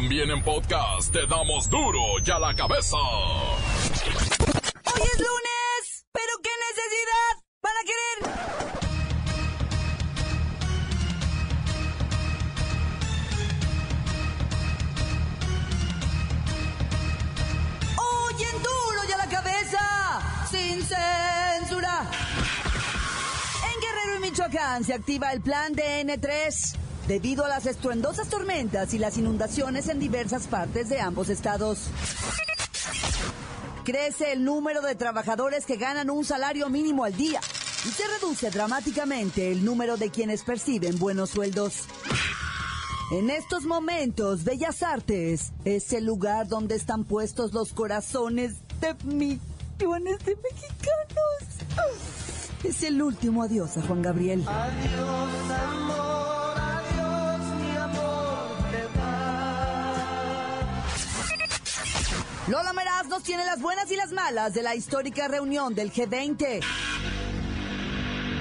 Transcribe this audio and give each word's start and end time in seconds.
También 0.00 0.30
en 0.30 0.40
podcast 0.44 1.12
te 1.12 1.26
damos 1.26 1.68
duro 1.68 1.98
y 2.24 2.30
a 2.30 2.38
la 2.38 2.54
cabeza. 2.54 2.96
Hoy 2.98 5.02
es 5.02 5.18
lunes, 5.18 6.06
pero 6.12 6.38
qué 6.40 6.50
necesidad 6.68 7.42
para 7.60 7.80
querer. 7.82 8.18
Hoy 17.96 18.44
en 18.44 18.62
duro 18.62 19.04
y 19.08 19.12
a 19.12 19.16
la 19.16 19.26
cabeza, 19.26 20.20
sin 20.48 20.80
censura. 20.80 22.08
En 23.64 23.80
Guerrero 23.80 24.14
y 24.14 24.20
Michoacán 24.20 24.84
se 24.84 24.94
activa 24.94 25.32
el 25.32 25.40
plan 25.40 25.74
DN3 25.74 26.86
debido 27.08 27.44
a 27.44 27.48
las 27.48 27.64
estruendosas 27.66 28.28
tormentas 28.28 28.92
y 28.92 28.98
las 28.98 29.16
inundaciones 29.16 29.88
en 29.88 29.98
diversas 29.98 30.46
partes 30.46 30.90
de 30.90 31.00
ambos 31.00 31.30
estados. 31.30 31.88
Crece 33.84 34.32
el 34.32 34.44
número 34.44 34.82
de 34.82 34.94
trabajadores 34.94 35.64
que 35.64 35.76
ganan 35.76 36.10
un 36.10 36.26
salario 36.26 36.68
mínimo 36.68 37.04
al 37.04 37.16
día 37.16 37.40
y 37.86 37.88
se 37.88 38.06
reduce 38.06 38.50
dramáticamente 38.50 39.50
el 39.50 39.64
número 39.64 39.96
de 39.96 40.10
quienes 40.10 40.42
perciben 40.42 40.98
buenos 40.98 41.30
sueldos. 41.30 41.84
En 43.10 43.30
estos 43.30 43.64
momentos, 43.64 44.44
Bellas 44.44 44.82
Artes 44.82 45.52
es 45.64 45.94
el 45.94 46.04
lugar 46.04 46.46
donde 46.46 46.74
están 46.74 47.04
puestos 47.04 47.54
los 47.54 47.72
corazones 47.72 48.56
de 48.82 48.94
millones 49.04 50.18
de 50.26 50.36
mexicanos. 50.36 51.48
Es 52.64 52.82
el 52.82 53.00
último 53.00 53.42
adiós 53.42 53.78
a 53.78 53.82
Juan 53.82 54.02
Gabriel. 54.02 54.44
Adiós, 54.46 55.50
amor, 55.50 56.07
Lola 62.48 62.72
Meraz 62.72 63.06
nos 63.08 63.22
tiene 63.24 63.44
las 63.44 63.60
buenas 63.60 63.90
y 63.92 63.96
las 63.96 64.10
malas 64.10 64.54
de 64.54 64.62
la 64.62 64.74
histórica 64.74 65.28
reunión 65.28 65.74
del 65.74 65.92
G20. 65.92 66.64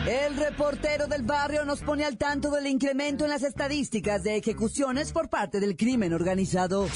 El 0.08 0.38
reportero 0.38 1.08
del 1.08 1.24
barrio 1.24 1.66
nos 1.66 1.82
pone 1.82 2.06
al 2.06 2.18
tanto 2.18 2.50
del 2.50 2.68
incremento 2.68 3.26
en 3.26 3.32
las 3.32 3.44
estadísticas 3.44 4.24
de 4.24 4.38
ejecuciones 4.38 5.12
por 5.12 5.28
parte 5.28 5.60
del 5.60 5.76
crimen 5.76 6.14
organizado. 6.14 6.88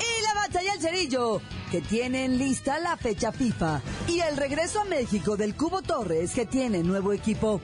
Y 0.00 0.22
la 0.24 0.34
batalla 0.34 0.72
al 0.72 0.80
cerillo, 0.80 1.40
que 1.70 1.80
tienen 1.80 2.38
lista 2.38 2.80
la 2.80 2.96
fecha 2.96 3.30
FIFA. 3.30 3.82
Y 4.08 4.18
el 4.18 4.36
regreso 4.36 4.80
a 4.80 4.84
México 4.84 5.36
del 5.36 5.54
Cubo 5.54 5.80
Torres, 5.80 6.32
que 6.32 6.44
tiene 6.44 6.82
nuevo 6.82 7.12
equipo. 7.12 7.60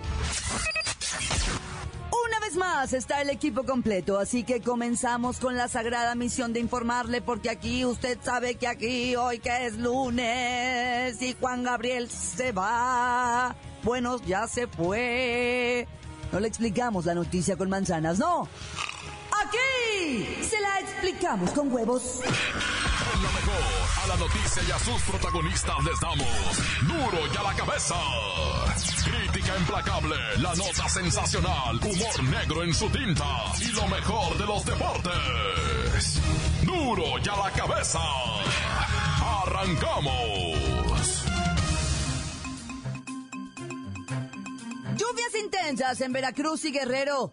Vez 2.48 2.56
más 2.56 2.94
está 2.94 3.20
el 3.20 3.28
equipo 3.28 3.62
completo, 3.62 4.18
así 4.18 4.42
que 4.42 4.62
comenzamos 4.62 5.38
con 5.38 5.54
la 5.54 5.68
sagrada 5.68 6.14
misión 6.14 6.54
de 6.54 6.60
informarle, 6.60 7.20
porque 7.20 7.50
aquí 7.50 7.84
usted 7.84 8.16
sabe 8.22 8.54
que 8.54 8.66
aquí 8.66 9.16
hoy 9.16 9.38
que 9.38 9.66
es 9.66 9.76
lunes 9.76 11.20
y 11.20 11.36
Juan 11.38 11.62
Gabriel 11.62 12.08
se 12.08 12.52
va. 12.52 13.54
Bueno, 13.82 14.18
ya 14.24 14.48
se 14.48 14.66
fue. 14.66 15.86
No 16.32 16.40
le 16.40 16.48
explicamos 16.48 17.04
la 17.04 17.14
noticia 17.14 17.54
con 17.58 17.68
manzanas, 17.68 18.18
no. 18.18 18.48
Aquí 19.44 20.26
se 20.42 20.58
la 20.58 20.80
explicamos 20.80 21.50
con 21.50 21.70
huevos. 21.70 22.20
La 24.08 24.16
noticia 24.16 24.62
y 24.66 24.70
a 24.70 24.78
sus 24.78 25.02
protagonistas 25.02 25.84
les 25.84 26.00
damos 26.00 26.26
duro 26.82 27.26
y 27.32 27.36
a 27.36 27.42
la 27.42 27.54
cabeza. 27.54 27.94
Crítica 29.04 29.58
implacable, 29.58 30.16
la 30.38 30.54
nota 30.54 30.88
sensacional, 30.88 31.76
humor 31.76 32.24
negro 32.24 32.62
en 32.64 32.72
su 32.72 32.88
tinta 32.88 33.52
y 33.60 33.70
lo 33.72 33.86
mejor 33.88 34.38
de 34.38 34.46
los 34.46 34.64
deportes. 34.64 36.20
Duro 36.62 37.18
y 37.22 37.28
a 37.28 37.36
la 37.36 37.50
cabeza. 37.52 38.00
Arrancamos. 39.42 41.24
Lluvias 44.96 45.34
intensas 45.42 46.00
en 46.00 46.12
Veracruz 46.12 46.64
y 46.64 46.72
Guerrero. 46.72 47.32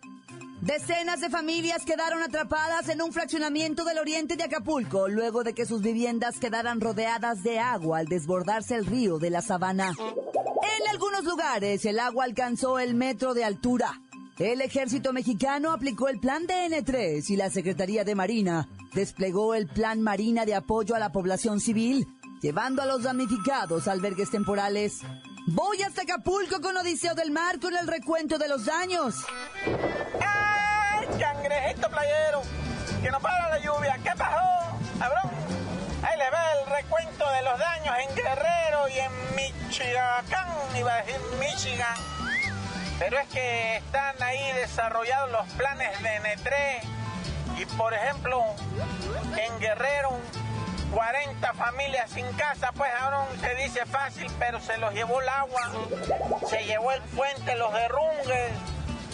Decenas 0.66 1.22
de 1.22 1.30
familias 1.30 1.86
quedaron 1.86 2.24
atrapadas 2.24 2.90
en 2.90 3.00
un 3.00 3.14
fraccionamiento 3.14 3.86
del 3.86 4.00
oriente 4.00 4.36
de 4.36 4.46
Acapulco 4.46 5.08
luego 5.08 5.44
de 5.44 5.54
que 5.54 5.68
sus 5.68 5.84
viviendas 5.84 6.40
quedaran 6.40 6.82
rodeadas 6.82 7.44
de 7.44 7.60
agua 7.60 8.00
al 8.00 8.08
desbordarse 8.08 8.74
el 8.74 8.88
río 8.88 9.20
de 9.20 9.30
la 9.30 9.44
sabana. 9.44 9.94
En 10.00 10.90
algunos 10.90 11.24
lugares 11.24 11.86
el 11.86 12.00
agua 12.00 12.24
alcanzó 12.24 12.80
el 12.80 12.96
metro 12.96 13.36
de 13.36 13.44
altura. 13.44 14.02
El 14.40 14.60
ejército 14.62 15.14
mexicano 15.14 15.72
aplicó 15.72 16.08
el 16.08 16.20
plan 16.20 16.48
DN3 16.48 17.30
y 17.30 17.36
la 17.36 17.52
Secretaría 17.52 18.04
de 18.04 18.16
Marina 18.16 18.68
desplegó 18.96 19.54
el 19.54 19.68
plan 19.68 20.02
Marina 20.02 20.46
de 20.46 20.56
apoyo 20.56 20.96
a 20.96 21.00
la 21.00 21.12
población 21.12 21.60
civil, 21.60 22.08
llevando 22.42 22.82
a 22.82 22.88
los 22.88 23.04
damnificados 23.04 23.88
albergues 23.88 24.32
temporales. 24.32 25.02
Voy 25.46 25.84
hasta 25.84 26.02
Acapulco 26.02 26.60
con 26.60 26.76
Odiseo 26.76 27.14
del 27.14 27.30
Mar 27.30 27.60
con 27.60 27.78
el 27.78 27.86
recuento 27.86 28.40
de 28.40 28.48
los 28.48 28.66
daños. 28.66 29.14
¡Ay, 32.06 32.42
cangrejito 32.42 32.42
playero! 32.42 32.42
Que 33.02 33.12
no 33.12 33.20
para 33.20 33.50
la 33.50 33.60
lluvia. 33.60 33.98
¿Qué 34.04 34.12
pasó, 34.18 34.80
cabrón? 35.00 35.32
Ahí 36.04 36.18
le 36.18 36.30
va 36.30 36.54
el 36.54 36.66
recuento 36.68 37.32
de 37.32 37.42
los 37.44 37.60
daños 37.60 37.96
en 38.00 38.16
Guerrero 38.16 38.90
y 38.90 39.00
en 39.00 39.12
Michoacán, 39.36 40.48
iba 40.76 40.94
a 40.94 40.98
decir 41.04 41.20
Michigan. 41.40 41.96
Pero 43.00 43.20
es 43.20 43.28
que 43.30 43.78
están 43.78 44.22
ahí 44.24 44.52
desarrollados 44.54 45.32
los 45.32 45.48
planes 45.54 46.02
de 46.02 46.22
N3 46.22 46.82
y 47.58 47.66
por 47.78 47.94
ejemplo 47.94 48.44
en 49.38 49.60
Guerrero 49.60 50.12
40 50.94 51.54
familias 51.54 52.10
sin 52.12 52.26
casa, 52.34 52.72
pues 52.74 52.90
ahora 53.02 53.26
se 53.42 53.56
dice 53.56 53.86
fácil, 53.86 54.32
pero 54.40 54.62
se 54.62 54.78
los 54.78 54.94
llevó 54.94 55.22
el 55.22 55.28
agua, 55.28 55.72
se 56.50 56.64
llevó 56.64 56.92
el 56.94 57.02
puente, 57.02 57.56
los 57.56 57.74
derrumbes, 57.74 58.52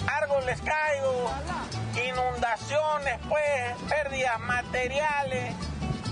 árboles 0.07 0.62
caídos, 0.62 1.31
inundaciones, 1.96 3.19
pues, 3.28 3.78
pérdidas 3.90 4.40
materiales, 4.41 5.56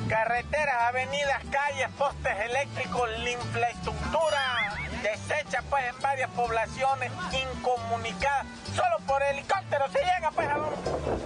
carreteras, 0.08 0.76
avenidas, 0.88 1.44
calles, 1.52 1.90
postes 1.98 2.40
eléctricos, 2.46 3.10
la 3.20 3.30
infraestructura 3.30 4.76
deshecha, 5.02 5.62
pues, 5.70 5.84
en 5.88 6.02
varias 6.02 6.30
poblaciones 6.32 7.12
incomunicadas. 7.32 8.46
Solo 8.76 8.98
por 9.06 9.22
helicóptero 9.24 9.88
se 9.90 10.00
llega, 10.00 10.32
pues, 10.32 10.48
a 10.50 10.58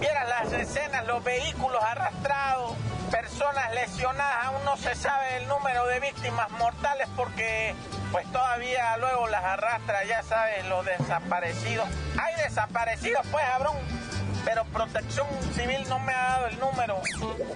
vieras 0.00 0.28
las 0.28 0.52
escenas, 0.52 1.06
los 1.06 1.22
vehículos 1.24 1.82
arrastrados, 1.82 2.76
personas 3.10 3.72
lesionadas, 3.74 4.46
aún 4.46 4.64
no 4.64 4.76
se 4.76 4.94
sabe 4.94 5.36
el 5.38 5.48
número 5.48 5.86
de 5.86 6.00
víctimas 6.00 6.50
mortales 6.52 7.08
porque 7.16 7.74
pues 8.10 8.30
todavía 8.32 8.96
luego 8.98 9.26
las 9.28 9.44
arrastra, 9.44 10.04
ya 10.04 10.22
sabes, 10.22 10.64
los 10.66 10.84
desaparecidos. 10.84 11.88
Hay 12.20 12.34
desaparecidos, 12.42 13.26
pues, 13.30 13.44
cabrón, 13.44 13.76
pero 14.44 14.64
Protección 14.66 15.26
Civil 15.54 15.84
no 15.88 15.98
me 16.00 16.12
ha 16.12 16.28
dado 16.28 16.46
el 16.48 16.58
número. 16.58 17.00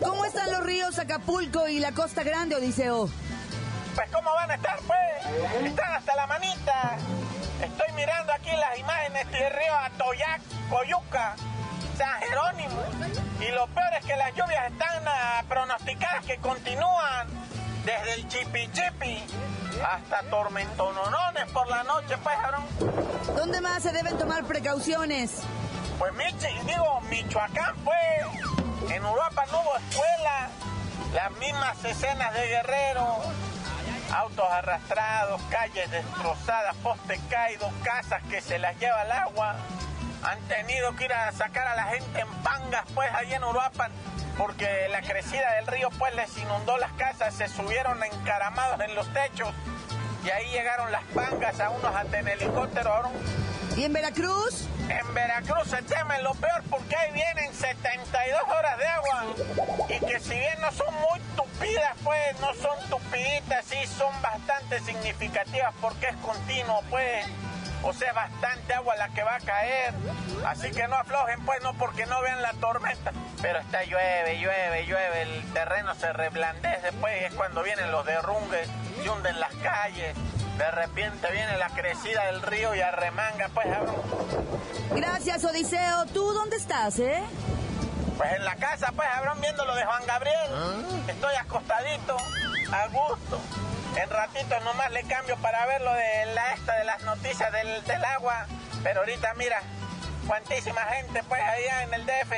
¿Cómo 0.03 0.25
están 0.25 0.51
los 0.51 0.65
ríos 0.65 0.99
Acapulco 0.99 1.69
y 1.69 1.81
la 1.81 1.93
Costa 1.93 2.23
Grande, 2.23 2.57
Odiseo? 2.57 3.09
Pues, 3.95 4.11
¿cómo 4.13 4.33
van 4.33 4.51
a 4.51 4.55
estar, 4.55 4.79
pues? 4.87 5.65
Están 5.65 5.93
hasta 5.93 6.15
la 6.17 6.27
manita. 6.27 6.97
Estoy 7.63 7.93
mirando 7.95 8.33
aquí 8.33 8.51
las 8.51 8.79
imágenes 8.79 9.31
del 9.31 9.53
río 9.53 9.75
Atoyac, 9.85 10.41
Coyuca, 10.71 11.35
San 11.97 12.21
Jerónimo. 12.21 12.83
Y 13.41 13.53
lo 13.53 13.67
peor 13.69 13.93
es 13.99 14.05
que 14.05 14.17
las 14.17 14.35
lluvias 14.35 14.71
están 14.71 15.03
ah, 15.07 15.43
pronosticadas 15.49 16.25
que 16.25 16.37
continúan 16.39 17.27
desde 17.85 18.15
el 18.15 18.29
Chipi 18.29 18.71
Chipi 18.73 19.23
hasta 19.85 20.23
tormentononones 20.31 21.51
por 21.53 21.69
la 21.69 21.83
noche, 21.85 22.17
pues, 22.23 22.37
cabrón. 22.37 22.65
¿Dónde 23.37 23.61
más 23.61 23.83
se 23.83 23.93
deben 23.93 24.17
tomar 24.17 24.45
precauciones? 24.45 25.43
Pues 25.99 26.13
Michi, 26.15 26.47
digo, 26.65 27.01
Michoacán, 27.11 27.75
pues, 27.85 28.93
en 28.93 29.05
Uruapan 29.05 29.49
no 29.51 29.61
hubo 29.63 29.77
escuela, 29.79 30.49
las 31.13 31.33
mismas 31.39 31.85
escenas 31.85 32.33
de 32.35 32.47
Guerrero, 32.47 33.19
autos 34.15 34.47
arrastrados, 34.49 35.43
calles 35.51 35.91
destrozadas, 35.91 36.77
postes 36.77 37.21
caídos, 37.29 37.73
casas 37.83 38.23
que 38.31 38.41
se 38.41 38.61
las 38.61 38.79
lleva 38.79 39.03
el 39.03 39.11
agua. 39.11 39.57
Han 40.23 40.39
tenido 40.43 40.95
que 40.95 41.07
ir 41.07 41.13
a 41.13 41.33
sacar 41.33 41.67
a 41.67 41.75
la 41.75 41.85
gente 41.85 42.21
en 42.21 42.29
pangas, 42.45 42.85
pues, 42.95 43.13
ahí 43.13 43.35
en 43.35 43.43
Uruapan, 43.43 43.91
porque 44.37 44.89
la 44.91 45.03
crecida 45.03 45.55
del 45.55 45.67
río, 45.67 45.91
pues, 45.99 46.15
les 46.15 46.37
inundó 46.39 46.79
las 46.79 46.93
casas, 46.93 47.35
se 47.35 47.49
subieron 47.49 48.01
encaramados 48.05 48.81
en 48.83 48.95
los 48.95 49.13
techos, 49.13 49.53
y 50.25 50.31
ahí 50.31 50.49
llegaron 50.51 50.93
las 50.93 51.03
pangas 51.13 51.59
a 51.59 51.71
unos 51.71 51.93
hasta 51.93 52.21
en 52.21 52.29
helicóptero, 52.29 53.11
¿Y 53.79 53.85
en 53.85 53.93
Veracruz? 53.93 54.67
en 54.89 55.15
Veracruz 55.15 55.69
se 55.69 55.81
temen 55.83 56.25
lo 56.25 56.35
peor 56.35 56.65
porque 56.69 56.97
ahí 56.97 57.13
vienen 57.13 57.55
72 57.55 58.41
horas 58.43 58.77
de 58.77 58.87
agua 58.89 59.25
y 59.89 60.05
que 60.05 60.19
si 60.19 60.31
bien 60.31 60.61
no 60.61 60.73
son 60.73 60.93
muy 60.95 61.21
tupidas, 61.37 61.95
pues 62.03 62.41
no 62.41 62.55
son 62.55 62.77
tupiditas, 62.91 63.65
sí 63.67 63.77
son 63.87 64.21
bastante 64.21 64.81
significativas 64.81 65.73
porque 65.81 66.09
es 66.09 66.17
continuo, 66.17 66.83
pues. 66.91 67.25
O 67.85 67.93
sea, 67.93 68.13
bastante 68.13 68.75
agua 68.75 68.97
la 68.97 69.11
que 69.11 69.23
va 69.23 69.37
a 69.37 69.41
caer. 69.41 69.95
Así 70.45 70.73
que 70.73 70.89
no 70.89 70.97
aflojen, 70.97 71.45
pues, 71.45 71.63
no 71.63 71.75
porque 71.75 72.07
no 72.07 72.21
vean 72.23 72.43
la 72.43 72.53
tormenta. 72.55 73.13
Pero 73.41 73.61
está 73.61 73.85
llueve, 73.85 74.41
llueve, 74.41 74.87
llueve. 74.87 75.23
El 75.23 75.53
terreno 75.53 75.95
se 75.95 76.13
reblandece, 76.13 76.91
pues, 77.01 77.23
es 77.23 77.35
cuando 77.35 77.63
vienen 77.63 77.93
los 77.93 78.05
derrumbes 78.05 78.69
y 79.05 79.09
hunden 79.09 79.39
las 79.39 79.55
calles. 79.63 80.17
De 80.59 80.71
repente 80.73 81.31
viene 81.31 81.57
la 81.57 81.69
crecida 81.69 82.27
del 82.27 82.43
río 82.43 82.75
y 82.75 82.81
arremanga, 82.81 83.49
pues, 83.55 83.67
cabrón. 83.67 83.95
Gracias, 84.91 85.45
Odiseo. 85.45 86.07
¿Tú 86.07 86.33
dónde 86.33 86.57
estás, 86.57 86.99
eh? 86.99 87.23
Pues 88.17 88.33
en 88.33 88.45
la 88.45 88.57
casa, 88.57 88.93
pues, 88.95 89.09
cabrón, 89.15 89.41
viendo 89.41 89.65
lo 89.65 89.77
de 89.77 89.85
Juan 89.85 90.05
Gabriel. 90.07 90.51
Estoy 91.07 91.35
acostadito, 91.37 92.17
a 92.73 92.87
gusto. 92.89 93.41
En 94.03 94.11
ratito 94.11 94.59
nomás 94.65 94.91
le 94.91 95.05
cambio 95.05 95.37
para 95.37 95.65
ver 95.67 95.81
lo 95.81 95.93
de 95.93 96.27
la 96.35 96.53
esta 96.55 96.77
de 96.77 96.85
las 96.85 97.03
noticias 97.05 97.53
del, 97.53 97.85
del 97.85 98.05
agua. 98.05 98.47
Pero 98.83 99.01
ahorita 99.01 99.35
mira, 99.35 99.61
cuantísima 100.27 100.81
gente 100.83 101.23
pues 101.29 101.41
allá 101.41 101.85
en 101.85 101.95
el 101.95 102.05
DF. 102.05 102.33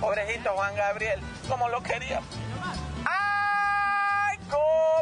Pobrecito 0.00 0.50
Juan 0.54 0.74
Gabriel, 0.74 1.20
como 1.48 1.68
lo 1.68 1.82
quería. 1.82 2.20
¡Ay, 3.04 4.38
como 4.50 5.01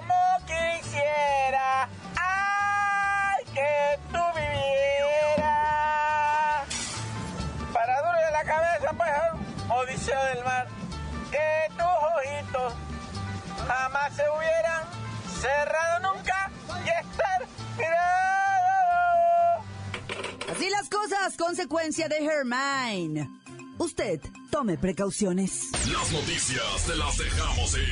consecuencia 21.40 22.06
de 22.06 22.16
Hermine. 22.16 23.30
Usted 23.78 24.20
tome 24.50 24.76
precauciones. 24.76 25.70
Las 25.90 26.12
noticias 26.12 26.86
te 26.86 26.94
las 26.96 27.16
dejamos 27.16 27.78
ir. 27.78 27.88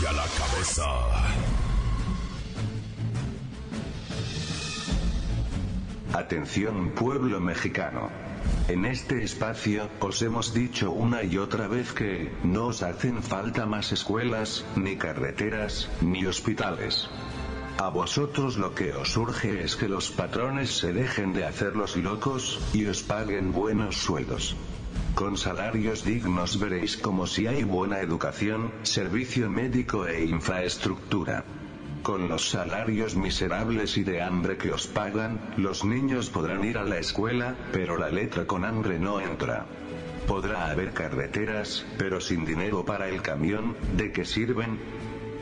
Y 0.00 0.06
a 0.06 0.12
la 0.12 0.24
cabeza. 0.38 0.84
Atención 6.12 6.90
pueblo 6.94 7.40
mexicano. 7.40 8.10
En 8.68 8.84
este 8.84 9.24
espacio, 9.24 9.90
os 10.00 10.22
hemos 10.22 10.54
dicho 10.54 10.92
una 10.92 11.24
y 11.24 11.36
otra 11.36 11.66
vez 11.66 11.92
que, 11.92 12.30
no 12.44 12.66
os 12.66 12.82
hacen 12.82 13.22
falta 13.22 13.66
más 13.66 13.90
escuelas, 13.92 14.64
ni 14.76 14.96
carreteras, 14.96 15.88
ni 16.00 16.24
hospitales. 16.26 17.08
A 17.80 17.90
vosotros 17.90 18.58
lo 18.58 18.74
que 18.74 18.92
os 18.92 19.16
urge 19.16 19.62
es 19.62 19.76
que 19.76 19.88
los 19.88 20.10
patrones 20.10 20.76
se 20.76 20.92
dejen 20.92 21.32
de 21.32 21.44
hacer 21.44 21.76
los 21.76 21.96
locos, 21.96 22.58
y 22.74 22.86
os 22.86 23.04
paguen 23.04 23.52
buenos 23.52 23.98
sueldos. 23.98 24.56
Con 25.14 25.36
salarios 25.36 26.04
dignos 26.04 26.58
veréis 26.58 26.96
como 26.96 27.28
si 27.28 27.46
hay 27.46 27.62
buena 27.62 28.00
educación, 28.00 28.72
servicio 28.82 29.48
médico 29.48 30.08
e 30.08 30.24
infraestructura. 30.24 31.44
Con 32.02 32.28
los 32.28 32.50
salarios 32.50 33.14
miserables 33.14 33.96
y 33.96 34.02
de 34.02 34.22
hambre 34.22 34.56
que 34.56 34.72
os 34.72 34.88
pagan, 34.88 35.38
los 35.56 35.84
niños 35.84 36.30
podrán 36.30 36.64
ir 36.64 36.78
a 36.78 36.84
la 36.84 36.98
escuela, 36.98 37.54
pero 37.72 37.96
la 37.96 38.10
letra 38.10 38.44
con 38.44 38.64
hambre 38.64 38.98
no 38.98 39.20
entra. 39.20 39.66
Podrá 40.26 40.68
haber 40.68 40.92
carreteras, 40.92 41.86
pero 41.96 42.20
sin 42.20 42.44
dinero 42.44 42.84
para 42.84 43.08
el 43.08 43.22
camión, 43.22 43.76
¿de 43.96 44.10
qué 44.10 44.24
sirven? 44.24 44.80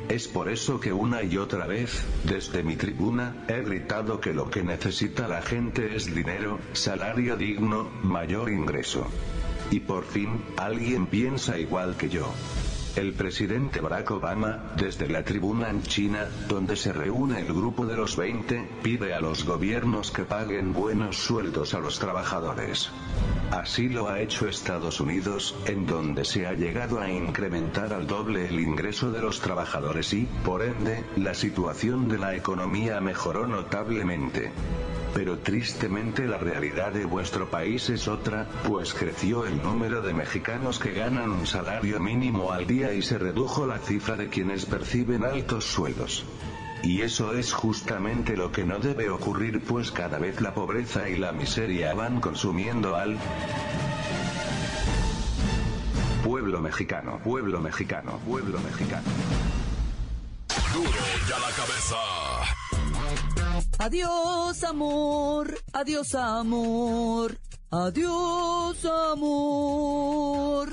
Es 0.09 0.29
por 0.29 0.49
eso 0.49 0.79
que 0.79 0.93
una 0.93 1.25
y 1.25 1.37
otra 1.37 1.67
vez, 1.67 2.05
desde 2.23 2.63
mi 2.63 2.77
tribuna, 2.77 3.45
he 3.49 3.61
gritado 3.63 4.21
que 4.21 4.33
lo 4.33 4.49
que 4.49 4.63
necesita 4.63 5.27
la 5.27 5.43
gente 5.43 5.97
es 5.97 6.15
dinero, 6.15 6.61
salario 6.75 7.37
digno, 7.37 7.91
mayor 8.05 8.51
ingreso. 8.51 9.09
Y 9.73 9.81
por 9.81 10.05
fin, 10.05 10.41
alguien 10.57 11.07
piensa 11.07 11.59
igual 11.59 11.97
que 11.97 12.09
yo. 12.09 12.33
El 12.97 13.13
presidente 13.13 13.83
Barack 13.83 14.11
Obama, 14.13 14.73
desde 14.75 15.07
la 15.07 15.23
tribuna 15.23 15.69
en 15.69 15.83
China, 15.83 16.27
donde 16.49 16.77
se 16.77 16.95
reúne 16.95 17.41
el 17.41 17.49
grupo 17.49 17.85
de 17.85 17.95
los 17.95 18.17
20, 18.17 18.67
pide 18.83 19.13
a 19.13 19.21
los 19.21 19.45
gobiernos 19.45 20.11
que 20.11 20.23
paguen 20.23 20.73
buenos 20.73 21.19
sueldos 21.19 21.75
a 21.75 21.81
los 21.81 21.99
trabajadores. 21.99 22.89
Así 23.51 23.91
lo 23.91 24.09
ha 24.09 24.21
hecho 24.21 24.49
Estados 24.49 24.99
Unidos, 24.99 25.55
en 25.67 25.85
donde 25.85 26.25
se 26.25 26.47
ha 26.47 26.55
llegado 26.55 26.99
a 26.99 27.11
incrementar 27.11 27.93
al 27.93 28.07
doble 28.07 28.49
el 28.49 28.61
ingreso 28.61 29.11
de 29.13 29.21
los 29.21 29.41
trabajadores 29.41 30.15
y, 30.15 30.27
por 30.43 30.63
ende, 30.63 31.05
la 31.17 31.35
situación 31.35 32.09
de 32.09 32.17
la 32.17 32.35
economía 32.35 33.03
mejoró 33.03 33.47
notablemente. 33.47 34.53
Pero 35.17 35.39
tristemente 35.39 36.27
la 36.27 36.37
realidad 36.37 36.93
de 36.93 37.07
vuestro 37.07 37.49
país 37.49 37.89
es 37.89 38.07
otra, 38.07 38.47
pues 38.69 38.93
creció 38.93 39.47
el 39.47 39.63
número 39.63 40.03
de 40.03 40.13
mexicanos 40.13 40.79
que 40.79 40.93
ganan 40.93 41.31
un 41.31 41.47
salario 41.47 41.99
mínimo 42.01 42.53
al 42.53 42.67
día 42.67 42.93
y 42.93 43.01
se 43.01 43.17
redujo 43.17 43.65
la 43.65 43.79
cifra 43.79 44.17
de 44.17 44.29
quienes 44.29 44.67
perciben 44.67 45.25
altos 45.25 45.65
sueldos. 45.65 46.27
Y 46.83 47.01
eso 47.01 47.33
es 47.33 47.55
justamente 47.55 48.37
lo 48.37 48.53
que 48.53 48.65
no 48.65 48.79
debe 48.79 49.09
ocurrir 49.09 49.63
pues 49.63 49.91
cada 49.91 50.19
vez 50.19 50.43
la 50.43 50.53
pobreza 50.53 51.09
y 51.09 51.17
la 51.17 51.33
miseria 51.33 51.95
van 51.95 52.21
consumiendo 52.21 52.95
al 52.95 53.17
pueblo 56.25 56.61
mexicano, 56.61 57.21
pueblo 57.25 57.63
mexicano, 57.63 58.21
pueblo 58.27 58.61
mexicano. 58.61 59.09
Duro 60.75 60.91
y 61.27 61.33
a 61.33 61.39
la 61.39 61.57
cabeza. 61.57 62.76
Adiós, 63.79 64.65
amor. 64.65 65.55
Adiós, 65.73 66.15
amor. 66.15 67.39
Adiós, 67.71 68.85
amor. 68.85 70.69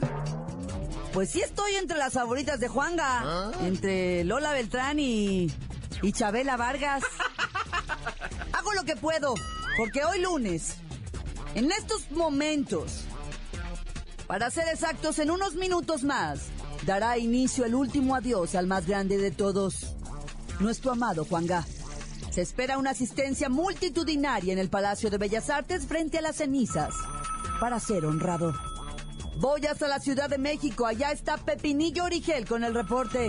Pues 1.13 1.29
sí 1.29 1.41
estoy 1.41 1.75
entre 1.75 1.97
las 1.97 2.13
favoritas 2.13 2.59
de 2.59 2.67
Juanga. 2.67 3.51
Entre 3.61 4.23
Lola 4.23 4.53
Beltrán 4.53 4.99
y, 4.99 5.51
y 6.01 6.11
Chabela 6.11 6.57
Vargas. 6.57 7.03
Hago 8.53 8.73
lo 8.73 8.83
que 8.83 8.95
puedo, 8.95 9.33
porque 9.77 10.03
hoy 10.03 10.21
lunes, 10.21 10.75
en 11.55 11.71
estos 11.71 12.09
momentos, 12.11 13.05
para 14.27 14.49
ser 14.49 14.67
exactos, 14.69 15.19
en 15.19 15.29
unos 15.31 15.55
minutos 15.55 16.03
más, 16.03 16.47
dará 16.85 17.17
inicio 17.17 17.65
el 17.65 17.75
último 17.75 18.15
adiós 18.15 18.55
al 18.55 18.67
más 18.67 18.87
grande 18.87 19.17
de 19.17 19.31
todos, 19.31 19.95
nuestro 20.59 20.91
amado 20.91 21.25
Juanga. 21.25 21.65
Se 22.33 22.41
espera 22.41 22.79
una 22.79 22.89
asistencia 22.89 23.47
multitudinaria 23.47 24.53
en 24.53 24.57
el 24.57 24.67
Palacio 24.67 25.11
de 25.11 25.19
Bellas 25.19 25.51
Artes 25.51 25.85
frente 25.85 26.17
a 26.17 26.21
las 26.21 26.37
cenizas 26.37 26.95
para 27.59 27.79
ser 27.79 28.07
honrado. 28.07 28.55
Voy 29.35 29.67
hasta 29.67 29.87
la 29.87 29.99
Ciudad 29.99 30.31
de 30.31 30.39
México, 30.39 30.87
allá 30.87 31.11
está 31.11 31.37
Pepinillo 31.37 32.05
Origel 32.05 32.47
con 32.47 32.63
el 32.63 32.73
reporte. 32.73 33.27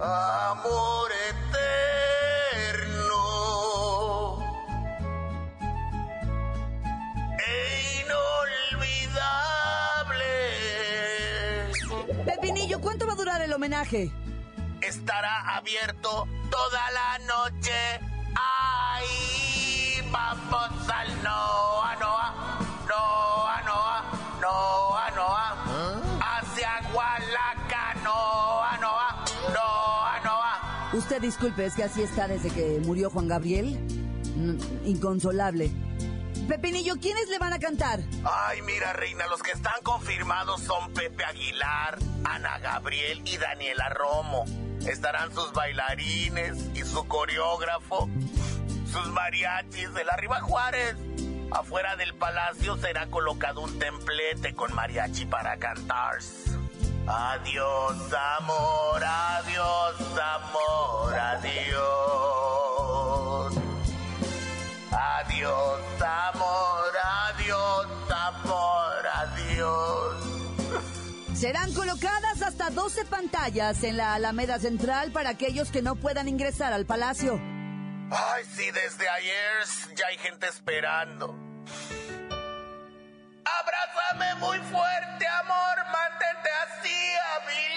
Amor 0.00 1.10
eterno 2.70 3.18
e 7.36 8.04
inolvidable. 8.76 9.04
Pepinillo, 12.24 12.80
¿cuánto 12.80 13.08
va 13.08 13.14
a 13.14 13.16
durar 13.16 13.42
el 13.42 13.52
homenaje? 13.52 14.12
Estará 14.88 15.56
abierto 15.56 16.26
toda 16.50 16.90
la 16.92 17.18
noche. 17.26 17.74
Ahí 18.34 20.00
vamos 20.10 20.88
al 20.88 21.22
Noa 21.22 21.94
Noa, 22.00 22.58
Noa 22.88 23.62
Noa, 23.66 24.04
Noa 24.40 25.10
Noa, 25.10 26.18
hacia 26.22 26.70
Hualaca, 26.94 27.94
Noa 28.02 28.78
Noa, 28.78 29.24
Noa 29.52 30.20
Noa. 30.24 30.90
Usted 30.94 31.20
disculpe, 31.20 31.66
es 31.66 31.74
que 31.74 31.84
así 31.84 32.02
está 32.02 32.26
desde 32.26 32.48
que 32.48 32.80
murió 32.82 33.10
Juan 33.10 33.28
Gabriel. 33.28 33.78
Mm, 34.36 34.86
Inconsolable. 34.86 35.70
Pepinillo, 36.48 36.94
¿quiénes 36.98 37.28
le 37.28 37.38
van 37.38 37.52
a 37.52 37.58
cantar? 37.58 38.00
Ay, 38.24 38.62
mira, 38.62 38.94
reina, 38.94 39.26
los 39.26 39.42
que 39.42 39.50
están 39.50 39.82
confirmados 39.82 40.62
son 40.62 40.90
Pepe 40.94 41.26
Aguilar, 41.26 41.98
Ana 42.24 42.58
Gabriel 42.60 43.20
y 43.26 43.36
Daniela 43.36 43.90
Romo. 43.90 44.46
Estarán 44.86 45.32
sus 45.34 45.52
bailarines 45.52 46.58
y 46.74 46.82
su 46.82 47.06
coreógrafo, 47.06 48.08
sus 48.90 49.06
mariachis 49.08 49.92
de 49.94 50.04
la 50.04 50.16
Riva 50.16 50.40
Juárez. 50.40 50.96
Afuera 51.50 51.96
del 51.96 52.14
palacio 52.14 52.76
será 52.76 53.06
colocado 53.06 53.62
un 53.62 53.78
templete 53.78 54.54
con 54.54 54.74
mariachi 54.74 55.24
para 55.26 55.56
cantar. 55.56 56.18
Adiós, 57.06 57.96
amor, 58.38 59.02
adiós, 59.02 59.96
amor, 60.36 61.14
adiós. 61.18 62.58
Adiós, 64.92 65.80
amor, 66.02 66.92
adiós, 67.28 67.86
amor, 68.10 69.06
adiós. 69.14 70.18
Serán 71.34 71.72
colocadas 71.72 72.37
hasta 72.68 72.80
12 72.82 73.04
pantallas 73.06 73.82
en 73.82 73.96
la 73.96 74.14
Alameda 74.14 74.58
Central 74.58 75.10
para 75.12 75.30
aquellos 75.30 75.70
que 75.70 75.80
no 75.82 75.96
puedan 75.96 76.28
ingresar 76.28 76.72
al 76.72 76.86
palacio. 76.86 77.40
Ay, 78.10 78.44
sí, 78.44 78.64
desde 78.70 79.08
ayer 79.08 79.64
ya 79.96 80.06
hay 80.08 80.18
gente 80.18 80.46
esperando. 80.46 81.34
Abrázame 83.44 84.34
muy 84.40 84.58
fuerte, 84.70 85.26
amor, 85.42 85.76
mantente 85.92 86.50
así 86.66 86.94
a 87.24 87.40
mi 87.46 87.76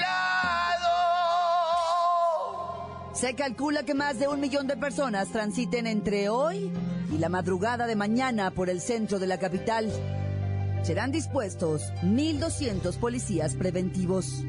lado. 2.79 3.15
Se 3.15 3.36
calcula 3.36 3.83
que 3.83 3.93
más 3.93 4.19
de 4.19 4.27
un 4.27 4.39
millón 4.39 4.67
de 4.67 4.77
personas 4.77 5.31
transiten 5.31 5.88
entre 5.88 6.29
hoy 6.29 6.71
y 7.12 7.17
la 7.17 7.29
madrugada 7.29 7.88
de 7.88 7.95
mañana 7.95 8.51
por 8.51 8.69
el 8.69 8.81
centro 8.81 9.19
de 9.19 9.27
la 9.27 9.38
capital. 9.38 9.91
Serán 10.83 11.12
dispuestos 11.12 11.93
1.200 12.03 12.98
policías 12.98 13.55
preventivos. 13.55 14.43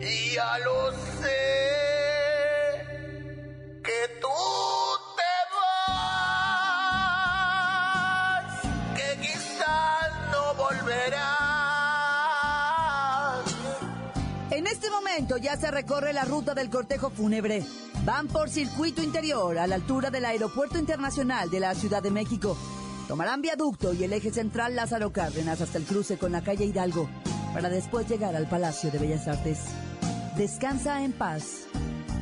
Ya 0.00 0.58
lo 0.64 0.92
sé, 0.92 1.26
que 3.82 4.00
tú 4.20 4.38
te 5.16 5.32
vas, 7.18 7.42
que 8.94 9.08
quizás 9.20 10.10
no 10.30 10.54
volverás. 10.54 11.18
En 14.52 14.68
este 14.68 14.88
momento 14.90 15.36
ya 15.38 15.56
se 15.56 15.72
recorre 15.72 16.12
la 16.12 16.24
ruta 16.24 16.54
del 16.54 16.70
cortejo 16.70 17.10
fúnebre. 17.10 17.64
Van 18.04 18.28
por 18.28 18.48
circuito 18.48 19.02
interior 19.02 19.58
a 19.58 19.66
la 19.66 19.74
altura 19.74 20.10
del 20.10 20.24
Aeropuerto 20.24 20.78
Internacional 20.78 21.50
de 21.50 21.58
la 21.58 21.74
Ciudad 21.74 22.04
de 22.04 22.12
México. 22.12 22.56
Tomarán 23.08 23.42
viaducto 23.42 23.92
y 23.92 24.04
el 24.04 24.12
eje 24.12 24.30
central 24.30 24.76
Lázaro 24.76 25.12
Cárdenas 25.12 25.60
hasta 25.60 25.78
el 25.78 25.84
cruce 25.84 26.16
con 26.16 26.30
la 26.30 26.44
calle 26.44 26.66
Hidalgo 26.66 27.08
para 27.52 27.68
después 27.68 28.08
llegar 28.08 28.36
al 28.36 28.48
Palacio 28.48 28.90
de 28.90 28.98
Bellas 28.98 29.26
Artes. 29.26 29.58
Descansa 30.38 31.02
en 31.02 31.12
paz, 31.12 31.66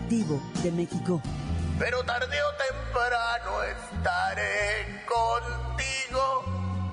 Divo 0.08 0.40
de 0.62 0.72
México. 0.72 1.20
Pero 1.78 2.02
tarde 2.04 2.24
o 2.24 2.54
temprano 2.64 3.62
estaré 3.62 5.04
contigo 5.04 6.42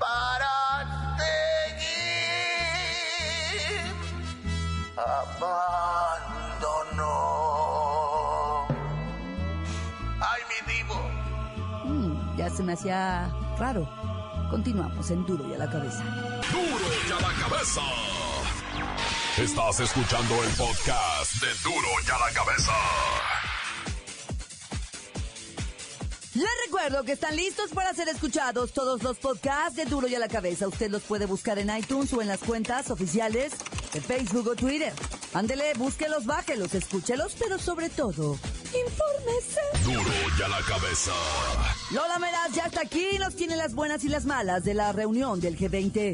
para 0.01 1.15
seguir 1.77 1.94
amándonos. 4.98 5.48
Ay, 10.20 10.42
mi 10.50 10.60
divo. 10.74 11.00
Mm, 11.86 12.36
ya 12.36 12.50
se 12.50 12.63
me 12.63 12.74
hacía 12.74 13.32
raro. 13.58 13.88
Continuamos 14.50 15.10
en 15.10 15.25
Duro 15.25 15.48
y 15.48 15.53
a 15.53 15.58
la 15.58 15.70
cabeza. 15.70 16.03
Duro 16.51 16.86
y 17.08 17.12
a 17.13 17.20
la 17.22 17.32
cabeza. 17.48 17.80
Estás 19.38 19.80
escuchando 19.80 20.44
el 20.44 20.50
podcast 20.52 21.42
de 21.42 21.48
Duro 21.63 21.88
y 22.06 22.12
a 22.12 22.20
la 22.20 22.34
cabeza. 22.34 22.72
Les 26.36 26.50
recuerdo 26.68 27.04
que 27.04 27.13
están 27.13 27.36
listos 27.36 27.72
para 27.72 27.96
ser 27.96 28.10
escuchados 28.10 28.74
todos 28.74 29.02
los 29.02 29.18
podcasts 29.18 29.75
de 29.75 29.86
Duro 29.86 30.08
y 30.08 30.13
a 30.13 30.20
la 30.20 30.28
cabeza. 30.28 30.68
Usted 30.68 30.92
los 30.92 31.02
puede 31.02 31.25
buscar 31.25 31.58
en 31.58 31.75
iTunes 31.75 32.13
o 32.13 32.22
en 32.22 32.28
las 32.28 32.42
cuentas 32.42 32.92
oficiales 32.92 33.54
de 33.92 34.02
Facebook 34.02 34.50
o 34.50 34.56
Twitter. 34.56 34.94
Ándele, 35.34 35.74
búsquelos, 35.74 36.28
bájelos, 36.28 36.75
escúchelos, 36.75 37.36
pero 37.40 37.58
sobre 37.58 37.90
todo, 37.90 38.38
infórmese. 38.66 39.62
Duro 39.84 40.13
y 40.38 40.42
a 40.44 40.48
la 40.48 40.62
cabeza. 40.62 41.12
Lola 41.90 42.20
Meraz 42.20 42.52
ya 42.54 42.66
está 42.66 42.82
aquí 42.82 43.08
y 43.13 43.18
nos 43.18 43.36
tiene 43.36 43.56
las 43.56 43.74
buenas 43.74 44.04
y 44.04 44.10
las 44.10 44.25
malas 44.25 44.63
de 44.63 44.75
la 44.75 44.92
reunión 44.92 45.40
del 45.40 45.58
G20. 45.58 46.12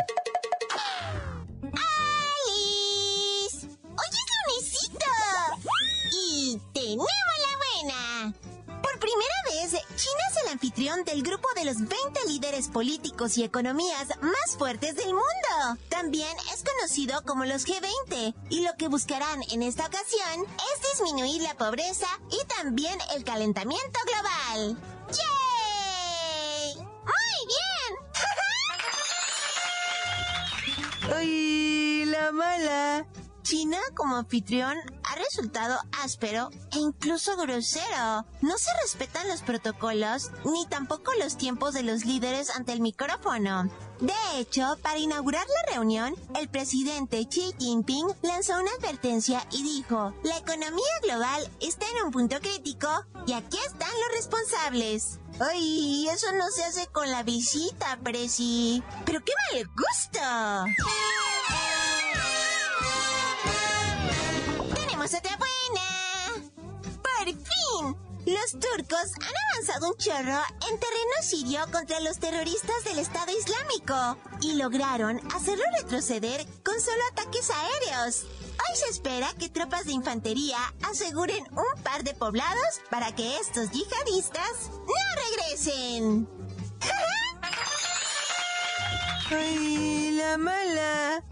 Del 11.05 11.23
grupo 11.23 11.47
de 11.55 11.65
los 11.65 11.77
20 11.77 11.91
líderes 12.27 12.67
políticos 12.67 13.37
y 13.37 13.43
economías 13.43 14.07
más 14.21 14.57
fuertes 14.57 14.95
del 14.95 15.13
mundo. 15.13 15.79
También 15.89 16.35
es 16.53 16.63
conocido 16.63 17.21
como 17.25 17.45
los 17.45 17.65
G20 17.65 18.35
y 18.49 18.61
lo 18.61 18.75
que 18.77 18.87
buscarán 18.87 19.41
en 19.51 19.63
esta 19.63 19.85
ocasión 19.85 20.45
es 20.45 20.99
disminuir 20.99 21.41
la 21.41 21.55
pobreza 21.55 22.07
y 22.31 22.45
también 22.47 22.97
el 23.15 23.23
calentamiento 23.23 23.99
global. 24.05 24.77
¡Yay! 25.11 26.75
¡Muy 26.75 27.39
bien! 27.55 27.91
¡Ay, 31.15 32.05
la 32.05 32.31
mala! 32.31 33.07
China 33.43 33.77
como 33.95 34.17
anfitrión 34.17 34.77
resultado 35.19 35.77
áspero 36.03 36.49
e 36.71 36.79
incluso 36.79 37.37
grosero. 37.37 38.25
No 38.41 38.57
se 38.57 38.71
respetan 38.81 39.27
los 39.27 39.41
protocolos 39.41 40.31
ni 40.45 40.65
tampoco 40.67 41.11
los 41.19 41.37
tiempos 41.37 41.73
de 41.73 41.83
los 41.83 42.05
líderes 42.05 42.49
ante 42.49 42.73
el 42.73 42.81
micrófono. 42.81 43.69
De 43.99 44.13
hecho, 44.37 44.77
para 44.81 44.97
inaugurar 44.97 45.45
la 45.45 45.73
reunión, 45.73 46.15
el 46.35 46.47
presidente 46.47 47.27
Xi 47.27 47.53
Jinping 47.59 48.07
lanzó 48.21 48.53
una 48.59 48.71
advertencia 48.79 49.45
y 49.51 49.61
dijo, 49.61 50.13
la 50.23 50.37
economía 50.37 50.99
global 51.03 51.49
está 51.59 51.85
en 51.89 52.05
un 52.05 52.11
punto 52.11 52.39
crítico 52.39 52.87
y 53.27 53.33
aquí 53.33 53.57
están 53.57 53.89
los 53.89 54.15
responsables. 54.15 55.19
Ay, 55.39 56.07
eso 56.09 56.31
no 56.33 56.49
se 56.49 56.63
hace 56.63 56.87
con 56.87 57.11
la 57.11 57.23
visita, 57.23 57.99
Presi. 58.03 58.81
Pero 59.05 59.19
qué 59.23 59.33
mal 59.53 59.67
gusto. 59.67 60.19
Los 68.53 68.61
turcos 68.61 69.11
han 69.15 69.33
avanzado 69.51 69.89
un 69.89 69.97
chorro 69.97 70.39
en 70.69 70.79
terreno 70.79 71.13
sirio 71.21 71.59
contra 71.71 71.99
los 71.99 72.19
terroristas 72.19 72.83
del 72.85 72.99
Estado 72.99 73.31
Islámico 73.31 74.17
y 74.41 74.53
lograron 74.53 75.19
hacerlo 75.35 75.63
retroceder 75.77 76.45
con 76.63 76.79
solo 76.79 77.01
ataques 77.11 77.49
aéreos. 77.49 78.23
Hoy 78.51 78.75
se 78.75 78.87
espera 78.89 79.33
que 79.37 79.49
tropas 79.49 79.85
de 79.85 79.91
infantería 79.93 80.57
aseguren 80.89 81.45
un 81.51 81.83
par 81.83 82.03
de 82.03 82.13
poblados 82.13 82.81
para 82.89 83.13
que 83.13 83.37
estos 83.39 83.71
yihadistas 83.71 84.69
no 84.71 84.93
regresen. 85.27 86.29
¡Ay, 89.31 90.11
la 90.11 90.37
mala! 90.37 91.23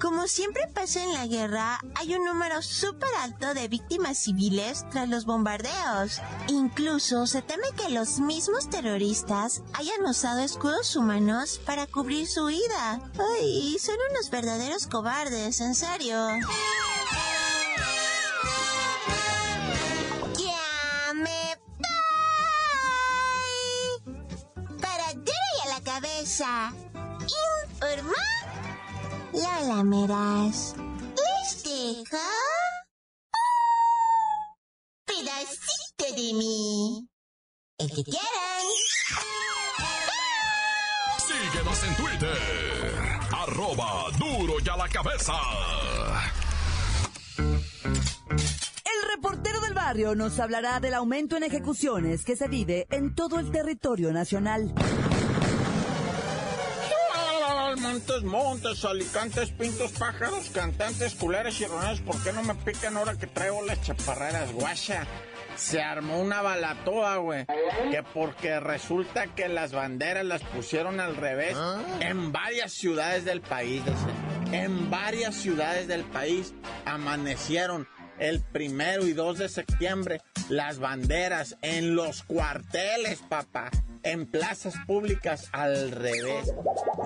Como 0.00 0.26
siempre 0.28 0.66
pasa 0.74 1.02
en 1.02 1.12
la 1.12 1.26
guerra, 1.26 1.80
hay 1.94 2.14
un 2.14 2.24
número 2.24 2.62
súper 2.62 3.08
alto 3.20 3.54
de 3.54 3.68
víctimas 3.68 4.18
civiles 4.18 4.84
tras 4.90 5.08
los 5.08 5.24
bombardeos. 5.24 6.20
Incluso 6.48 7.26
se 7.26 7.42
teme 7.42 7.68
que 7.76 7.90
los 7.90 8.18
mismos 8.18 8.68
terroristas 8.68 9.62
hayan 9.72 10.04
usado 10.04 10.40
escudos 10.40 10.96
humanos 10.96 11.60
para 11.64 11.86
cubrir 11.86 12.26
su 12.26 12.44
huida. 12.44 13.00
¡Ay, 13.38 13.78
son 13.78 13.96
unos 14.10 14.30
verdaderos 14.30 14.86
cobardes, 14.86 15.60
en 15.60 15.74
serio! 15.74 16.16
¡Ya! 20.36 20.64
Para 24.80 25.08
a 25.08 25.68
la 25.68 25.80
cabeza. 25.82 26.72
Lola 29.34 29.82
Meras. 29.82 30.76
¿Les 31.16 31.62
dejo? 31.64 32.22
Pedacito 35.04 36.14
de 36.14 36.32
mí. 36.34 37.08
El 37.78 37.88
que 37.88 38.04
quieran. 38.04 38.66
Síguenos 41.18 41.82
en 41.82 41.94
Twitter. 41.96 42.38
Arroba 43.32 44.06
duro 44.18 44.54
y 44.64 44.68
a 44.68 44.76
la 44.76 44.88
cabeza. 44.88 45.34
El 47.36 49.10
reportero 49.16 49.60
del 49.62 49.74
barrio 49.74 50.14
nos 50.14 50.38
hablará 50.38 50.78
del 50.78 50.94
aumento 50.94 51.36
en 51.36 51.42
ejecuciones 51.42 52.24
que 52.24 52.36
se 52.36 52.46
vive 52.46 52.86
en 52.90 53.16
todo 53.16 53.40
el 53.40 53.50
territorio 53.50 54.12
nacional. 54.12 54.72
Montes, 57.94 58.24
montes, 58.24 58.84
alicantes, 58.84 59.50
pintos, 59.52 59.92
pájaros, 59.92 60.50
cantantes, 60.50 61.14
culeres 61.14 61.60
y 61.60 61.66
roneros, 61.66 62.00
¿por 62.00 62.20
qué 62.24 62.32
no 62.32 62.42
me 62.42 62.56
pican 62.56 62.96
ahora 62.96 63.16
que 63.16 63.28
traigo 63.28 63.62
las 63.62 63.80
chaparreras, 63.82 64.52
guacha? 64.52 65.06
Se 65.54 65.80
armó 65.80 66.20
una 66.20 66.42
balatoa, 66.42 67.18
güey. 67.18 67.46
Que 67.92 68.02
porque 68.02 68.58
resulta 68.58 69.28
que 69.28 69.46
las 69.46 69.70
banderas 69.70 70.24
las 70.24 70.42
pusieron 70.42 70.98
al 70.98 71.14
revés 71.14 71.56
en 72.00 72.32
varias 72.32 72.72
ciudades 72.72 73.24
del 73.24 73.40
país. 73.40 73.84
dice. 73.84 74.64
En 74.64 74.90
varias 74.90 75.36
ciudades 75.36 75.86
del 75.86 76.02
país 76.02 76.52
amanecieron 76.86 77.86
el 78.18 78.40
primero 78.42 79.06
y 79.06 79.12
2 79.12 79.38
de 79.38 79.48
septiembre 79.48 80.20
las 80.48 80.80
banderas 80.80 81.56
en 81.62 81.94
los 81.94 82.24
cuarteles, 82.24 83.20
papá. 83.20 83.70
En 84.04 84.26
plazas 84.26 84.74
públicas 84.86 85.48
al 85.52 85.90
revés. 85.90 86.52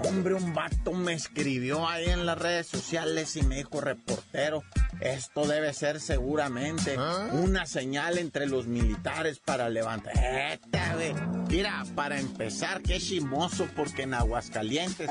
Hombre, 0.04 0.34
un 0.34 0.52
vato 0.52 0.92
me 0.92 1.12
escribió 1.14 1.88
ahí 1.88 2.06
en 2.06 2.26
las 2.26 2.36
redes 2.38 2.66
sociales 2.66 3.36
y 3.36 3.42
me 3.42 3.56
dijo, 3.56 3.80
reportero, 3.80 4.62
esto 5.00 5.46
debe 5.46 5.72
ser 5.74 6.00
seguramente 6.00 6.96
una 7.32 7.66
señal 7.66 8.18
entre 8.18 8.46
los 8.46 8.66
militares 8.66 9.38
para 9.38 9.68
levantar. 9.68 10.12
Esta, 10.16 10.94
güey. 10.94 11.14
Mira, 11.48 11.84
para 11.94 12.18
empezar, 12.18 12.82
qué 12.82 12.98
chimoso, 13.00 13.68
porque 13.76 14.02
en 14.02 14.14
Aguascalientes 14.14 15.08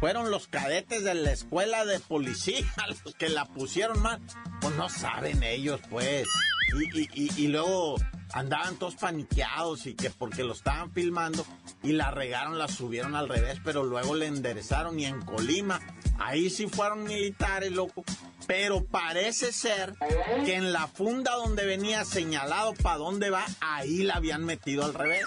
fueron 0.00 0.30
los 0.30 0.46
cadetes 0.48 1.02
de 1.04 1.14
la 1.14 1.32
escuela 1.32 1.84
de 1.84 1.98
policía 2.00 2.64
los 2.88 3.14
que 3.16 3.28
la 3.28 3.44
pusieron 3.46 4.00
mal. 4.00 4.20
Pues 4.60 4.74
no 4.76 4.88
saben 4.88 5.42
ellos, 5.42 5.80
pues. 5.90 6.26
Y, 6.94 7.00
y- 7.02 7.08
y- 7.12 7.42
y 7.44 7.48
luego 7.48 7.96
andaban 8.34 8.74
todos 8.76 8.96
paniqueados 8.96 9.86
y 9.86 9.94
que 9.94 10.10
porque 10.10 10.42
lo 10.42 10.54
estaban 10.54 10.90
filmando 10.90 11.46
y 11.84 11.92
la 11.92 12.10
regaron, 12.10 12.58
la 12.58 12.66
subieron 12.66 13.14
al 13.14 13.28
revés, 13.28 13.60
pero 13.64 13.84
luego 13.84 14.16
le 14.16 14.26
enderezaron 14.26 14.98
y 14.98 15.06
en 15.06 15.22
Colima, 15.22 15.80
ahí 16.18 16.50
sí 16.50 16.66
fueron 16.66 17.04
militares, 17.04 17.70
loco. 17.70 18.04
Pero 18.48 18.84
parece 18.84 19.52
ser 19.52 19.94
que 20.44 20.56
en 20.56 20.72
la 20.72 20.88
funda 20.88 21.36
donde 21.36 21.64
venía 21.64 22.04
señalado 22.04 22.74
para 22.74 22.98
dónde 22.98 23.30
va, 23.30 23.46
ahí 23.60 24.02
la 24.02 24.14
habían 24.14 24.44
metido 24.44 24.84
al 24.84 24.94
revés. 24.94 25.24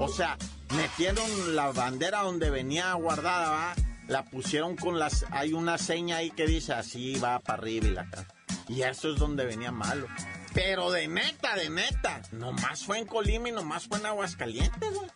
O 0.00 0.08
sea, 0.08 0.36
metieron 0.76 1.54
la 1.54 1.70
bandera 1.70 2.22
donde 2.22 2.50
venía 2.50 2.92
guardada, 2.94 3.50
va, 3.50 3.74
la 4.08 4.24
pusieron 4.24 4.76
con 4.76 4.98
las, 4.98 5.24
hay 5.30 5.52
una 5.52 5.78
seña 5.78 6.16
ahí 6.16 6.30
que 6.30 6.46
dice 6.46 6.72
así 6.72 7.18
va 7.20 7.38
para 7.38 7.62
arriba 7.62 7.86
y 7.86 7.90
la 7.92 8.10
cara. 8.10 8.26
Y 8.68 8.82
eso 8.82 9.12
es 9.12 9.18
donde 9.18 9.46
venía 9.46 9.70
malo. 9.70 10.08
Pero 10.60 10.90
de 10.90 11.06
neta, 11.06 11.54
de 11.54 11.70
neta. 11.70 12.20
Nomás 12.32 12.82
fue 12.84 12.98
en 12.98 13.06
Colima 13.06 13.48
y 13.48 13.52
nomás 13.52 13.86
fue 13.86 13.98
en 13.98 14.06
Aguascalientes, 14.06 14.92
güey. 14.92 15.08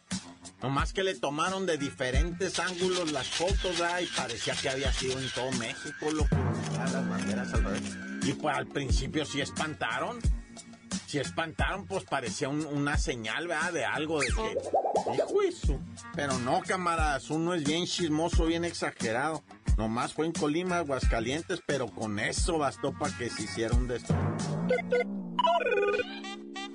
Nomás 0.63 0.93
que 0.93 1.03
le 1.03 1.17
tomaron 1.17 1.67
de 1.67 1.77
diferentes 1.79 2.61
ángulos 2.61 3.11
las 3.11 3.27
fotos, 3.27 3.77
¿verdad? 3.81 3.99
y 4.01 4.07
parecía 4.07 4.55
que 4.55 4.69
había 4.69 4.93
sido 4.93 5.19
en 5.19 5.29
todo 5.31 5.51
México, 5.53 6.13
loco. 6.13 6.37
Las 6.79 6.93
banderas 7.09 7.53
al 7.55 7.65
revés. 7.65 7.83
Y 8.23 8.35
pues 8.35 8.57
al 8.57 8.69
principio 8.69 9.25
sí 9.25 9.41
espantaron. 9.41 10.21
Si 11.09 11.19
espantaron, 11.19 11.87
pues 11.89 12.05
parecía 12.05 12.49
un- 12.49 12.65
una 12.65 12.97
señal, 12.97 13.49
¿verdad? 13.49 13.73
De 13.73 13.85
algo, 13.85 14.21
de 14.21 14.29
que... 14.29 14.59
Hijo 15.17 15.43
eso. 15.43 15.81
Pero 16.15 16.39
no, 16.39 16.61
camaradas, 16.63 17.29
uno 17.31 17.53
es 17.55 17.65
bien 17.65 17.85
chismoso, 17.87 18.47
bien 18.47 18.65
exagerado. 18.65 19.43
Nomás 19.77 20.15
fue 20.15 20.27
en 20.27 20.33
Colima, 20.33 20.77
Aguascalientes, 20.79 21.61
pero 21.67 21.89
con 21.89 22.21
eso 22.21 22.59
bastó 22.59 22.97
para 22.97 23.17
que 23.19 23.29
se 23.29 23.43
hiciera 23.43 23.75
un 23.75 23.89
desastre. 23.89 25.07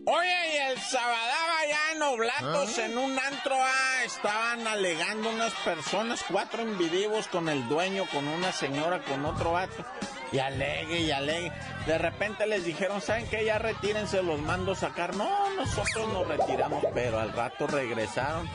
Oye, 0.09 0.53
y 0.53 0.71
el 0.71 0.79
Sabadaba 0.79 1.67
ya 1.67 1.95
en 1.95 2.01
Oblatos, 2.01 2.77
en 2.77 2.97
un 2.97 3.19
antro, 3.19 3.55
ah, 3.55 4.03
estaban 4.05 4.65
alegando 4.65 5.29
unas 5.29 5.53
personas, 5.65 6.23
cuatro 6.29 6.61
individuos 6.61 7.27
con 7.27 7.49
el 7.49 7.67
dueño, 7.67 8.05
con 8.13 8.25
una 8.25 8.53
señora, 8.53 9.03
con 9.03 9.25
otro 9.25 9.51
vato. 9.51 9.83
Y 10.31 10.39
alegue 10.39 11.01
y 11.01 11.11
alegue. 11.11 11.51
De 11.85 11.97
repente 11.97 12.47
les 12.47 12.63
dijeron, 12.63 13.01
¿saben 13.01 13.27
qué? 13.29 13.43
Ya 13.43 13.59
retírense, 13.59 14.23
los 14.23 14.39
mando 14.39 14.71
a 14.71 14.75
sacar. 14.75 15.13
No, 15.13 15.29
nosotros 15.55 16.07
nos 16.13 16.25
retiramos, 16.25 16.85
pero 16.93 17.19
al 17.19 17.33
rato 17.33 17.67
regresaron. 17.67 18.47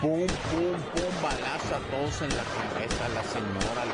Pum, 0.00 0.26
pum, 0.26 0.80
pum, 0.92 1.22
balazo 1.22 1.74
a 1.74 1.80
todos 1.90 2.22
en 2.22 2.36
la 2.36 2.44
cabeza, 2.44 3.08
la 3.08 3.22
señora. 3.24 3.84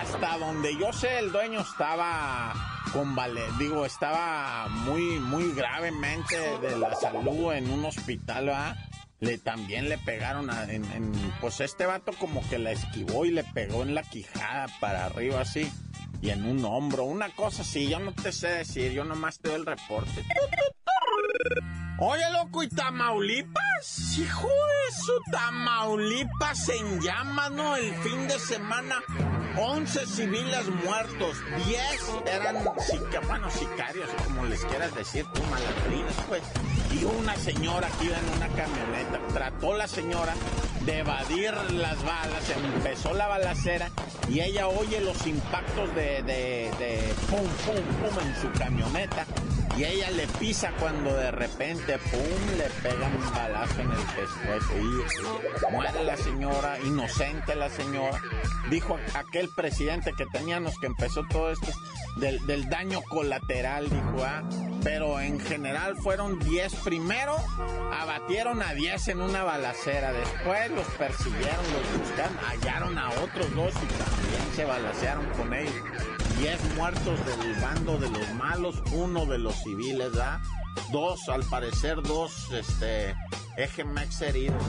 Hasta 0.00 0.38
donde 0.38 0.76
yo 0.78 0.92
sé, 0.94 1.18
el 1.18 1.30
dueño 1.30 1.60
estaba 1.60 2.71
con 2.92 3.14
vale, 3.14 3.40
digo, 3.58 3.84
estaba 3.86 4.68
muy, 4.68 5.18
muy 5.20 5.52
gravemente 5.52 6.36
de 6.60 6.76
la 6.78 6.94
salud 6.94 7.52
en 7.52 7.70
un 7.70 7.84
hospital, 7.84 8.46
¿verdad? 8.46 8.76
Le, 9.20 9.38
también 9.38 9.88
le 9.88 9.98
pegaron 9.98 10.50
a, 10.50 10.64
en- 10.64 11.12
pues 11.40 11.60
este 11.60 11.86
vato 11.86 12.12
como 12.18 12.46
que 12.48 12.58
la 12.58 12.72
esquivó 12.72 13.24
y 13.24 13.30
le 13.30 13.44
pegó 13.44 13.82
en 13.82 13.94
la 13.94 14.02
quijada 14.02 14.66
para 14.80 15.06
arriba 15.06 15.40
así 15.40 15.70
y 16.20 16.30
en 16.30 16.44
un 16.44 16.64
hombro, 16.64 17.04
una 17.04 17.28
cosa 17.30 17.62
así, 17.62 17.88
yo 17.88 17.98
no 17.98 18.12
te 18.12 18.32
sé 18.32 18.48
decir, 18.48 18.92
yo 18.92 19.04
nomás 19.04 19.38
te 19.40 19.48
doy 19.48 19.58
el 19.60 19.66
reporte. 19.66 20.24
Oye, 21.98 22.22
loco, 22.32 22.62
¿y 22.64 22.68
Tamaulipas? 22.68 24.18
Hijo 24.18 24.48
de 24.48 24.94
su 24.96 25.12
Tamaulipas 25.30 26.68
en 26.70 27.00
llamas, 27.00 27.50
¿no? 27.52 27.76
El 27.76 27.94
fin 27.96 28.26
de 28.28 28.38
semana, 28.38 28.96
11 29.58 30.06
civiles 30.06 30.68
muertos, 30.84 31.36
10 31.66 31.80
eran, 32.26 32.64
bueno, 33.26 33.50
sicarios, 33.50 34.08
como 34.24 34.46
les 34.46 34.64
quieras 34.64 34.94
decir, 34.94 35.26
tú, 35.34 35.42
malandrines, 35.44 36.14
pues. 36.28 36.42
Y 36.90 37.04
una 37.04 37.36
señora 37.36 37.88
que 37.98 38.06
iba 38.06 38.16
en 38.18 38.28
una 38.36 38.48
camioneta, 38.48 39.18
trató 39.32 39.74
la 39.74 39.86
señora 39.86 40.34
de 40.86 40.98
evadir 40.98 41.54
las 41.72 42.02
balas, 42.04 42.50
empezó 42.74 43.14
la 43.14 43.28
balacera 43.28 43.90
y 44.28 44.40
ella 44.40 44.68
oye 44.68 45.00
los 45.00 45.26
impactos 45.26 45.94
de, 45.94 46.22
de, 46.22 46.70
de 46.78 47.14
pum, 47.30 47.46
pum, 47.64 47.84
pum 48.00 48.26
en 48.26 48.40
su 48.40 48.50
camioneta 48.58 49.26
y 49.76 49.84
ella 49.84 50.10
le 50.10 50.26
pisa 50.26 50.70
cuando 50.78 51.14
de 51.14 51.30
repente, 51.30 51.98
pum, 51.98 52.58
le 52.58 52.68
pegan 52.82 53.16
un 53.16 53.34
balazo 53.34 53.80
en 53.80 53.90
el 53.90 53.98
pescuezo 53.98 54.78
y 54.78 55.72
muere 55.72 56.04
la 56.04 56.16
señora, 56.16 56.78
inocente 56.80 57.54
la 57.54 57.70
señora. 57.70 58.20
Dijo 58.68 58.98
aquel 59.14 59.48
presidente 59.48 60.12
que 60.16 60.26
teníamos 60.26 60.78
que 60.78 60.88
empezó 60.88 61.22
todo 61.30 61.50
esto 61.52 61.68
del, 62.16 62.44
del 62.46 62.68
daño 62.68 63.02
colateral, 63.02 63.88
dijo, 63.88 64.24
ah, 64.24 64.42
pero 64.82 65.20
en 65.20 65.38
general 65.40 65.96
fueron 65.96 66.38
10 66.38 66.74
primero, 66.76 67.36
abatieron 67.92 68.62
a 68.62 68.74
10 68.74 69.08
en 69.08 69.20
una 69.20 69.44
balacera, 69.44 70.12
después 70.12 70.70
los 70.70 70.86
persiguieron, 70.98 71.64
los 71.72 71.98
buscaron, 71.98 72.36
hallaron 72.38 72.98
a 72.98 73.10
otros 73.10 73.54
dos 73.54 73.72
y 73.74 73.86
también 73.86 74.54
se 74.56 74.64
balacearon 74.64 75.26
con 75.30 75.54
ellos. 75.54 75.74
10 76.38 76.74
muertos 76.76 77.18
del 77.26 77.54
bando 77.60 77.98
de 77.98 78.10
los 78.10 78.34
malos, 78.34 78.82
uno 78.92 79.26
de 79.26 79.38
los 79.38 79.54
civiles, 79.62 80.10
¿verdad? 80.10 80.40
Dos, 80.90 81.28
al 81.28 81.44
parecer, 81.44 82.02
dos, 82.02 82.50
este, 82.52 83.14
Ejemex 83.56 84.22
heridos. 84.22 84.62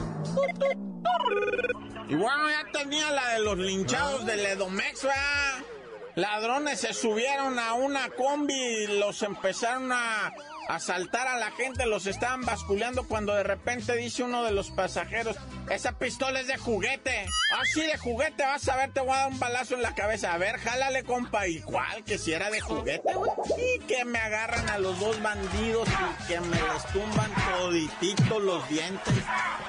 Y 2.08 2.14
bueno, 2.14 2.50
ya 2.50 2.70
tenía 2.80 3.10
la 3.10 3.28
de 3.30 3.38
los 3.40 3.58
linchados 3.58 4.26
del 4.26 4.40
Edomex, 4.40 5.02
¿verdad? 5.02 5.73
Ladrones 6.16 6.80
se 6.80 6.94
subieron 6.94 7.58
a 7.58 7.74
una 7.74 8.08
combi 8.10 8.54
y 8.54 8.86
los 8.98 9.22
empezaron 9.22 9.90
a 9.92 10.32
asaltar 10.68 11.28
a 11.28 11.38
la 11.38 11.50
gente, 11.52 11.86
los 11.86 12.06
estaban 12.06 12.42
basculeando 12.42 13.06
cuando 13.06 13.34
de 13.34 13.42
repente 13.42 13.96
dice 13.96 14.22
uno 14.22 14.44
de 14.44 14.52
los 14.52 14.70
pasajeros, 14.70 15.36
esa 15.70 15.98
pistola 15.98 16.40
es 16.40 16.46
de 16.46 16.56
juguete. 16.56 17.26
Así 17.60 17.82
de 17.82 17.96
juguete, 17.98 18.42
vas 18.42 18.68
a 18.68 18.76
ver, 18.76 18.92
te 18.92 19.00
voy 19.00 19.12
a 19.12 19.16
dar 19.16 19.28
un 19.28 19.38
balazo 19.38 19.74
en 19.74 19.82
la 19.82 19.94
cabeza. 19.94 20.32
A 20.32 20.38
ver, 20.38 20.58
jálale, 20.58 21.04
compa. 21.04 21.46
Igual 21.46 22.04
que 22.04 22.18
si 22.18 22.32
era 22.32 22.50
de 22.50 22.60
juguete. 22.60 23.12
Y 23.56 23.78
que 23.80 24.04
me 24.04 24.18
agarran 24.18 24.68
a 24.70 24.78
los 24.78 24.98
dos 24.98 25.20
bandidos 25.22 25.88
y 25.88 26.26
que 26.26 26.40
me 26.40 26.56
les 26.56 26.86
tumban 26.92 27.30
todititos 27.58 28.42
los 28.42 28.68
dientes. 28.68 29.14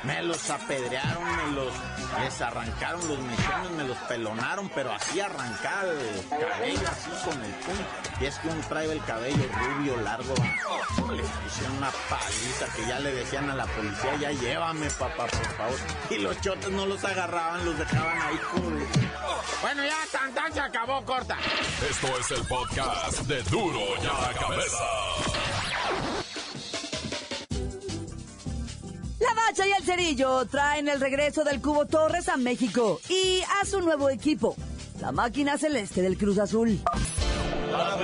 Me 0.04 0.22
los 0.24 0.50
apedrearon, 0.50 1.24
me 1.24 1.52
los 1.56 1.74
les 2.24 2.42
arrancaron 2.42 3.08
los 3.08 3.20
mechones, 3.20 3.72
me 3.72 3.84
los 3.84 3.98
pelonaron, 4.00 4.70
pero 4.70 4.94
así 4.94 5.20
arrancar 5.20 5.86
el 5.86 6.28
cabello, 6.30 6.88
así 6.90 7.10
con 7.26 7.44
el 7.44 7.52
puño. 7.52 7.86
Y 8.22 8.26
es 8.26 8.40
que 8.40 8.48
uno 8.48 8.62
trae 8.70 8.92
el 8.92 9.04
cabello 9.04 9.44
rubio, 9.54 9.98
largo. 10.02 10.34
Le 11.12 11.24
hicieron 11.48 11.78
una 11.78 11.92
paliza 12.10 12.66
que 12.76 12.88
ya 12.88 13.00
le 13.00 13.12
decían 13.14 13.50
a 13.50 13.56
la 13.56 13.66
policía, 13.66 14.16
ya 14.20 14.32
llévame, 14.32 14.90
papá, 14.92 15.28
por 15.28 15.46
favor. 15.56 15.80
Y 16.10 16.18
los 16.18 16.40
chotes 16.42 16.70
no 16.72 16.86
los 16.86 17.04
agarraban, 17.04 17.64
los 17.66 17.78
dejaban 17.78 18.22
ahí, 18.22 18.40
joder. 18.52 18.88
Bueno, 19.62 19.84
ya, 19.84 19.98
tan, 20.12 20.34
tan, 20.34 20.54
se 20.54 20.60
acabó, 20.60 21.04
corta. 21.06 21.38
Esto 21.90 22.08
es 22.20 22.32
el 22.32 22.48
podcast 22.48 23.20
de 23.22 23.42
Duro 23.44 23.80
y 24.02 24.06
a 24.06 24.22
la 24.22 24.40
Cabeza. 24.40 24.84
La 29.20 29.34
Bacha 29.34 29.68
y 29.68 29.72
el 29.72 29.84
Cerillo 29.84 30.46
traen 30.46 30.88
el 30.90 31.00
regreso 31.00 31.44
del 31.44 31.62
Cubo 31.62 31.86
Torres 31.86 32.30
a 32.30 32.38
México 32.38 33.00
y 33.10 33.42
a 33.62 33.66
su 33.66 33.82
nuevo 33.82 34.10
equipo, 34.10 34.56
la 35.00 35.12
máquina 35.12 35.58
celeste 35.58 36.02
del 36.02 36.18
Cruz 36.18 36.38
Azul. 36.38 36.80
¡La 37.72 37.96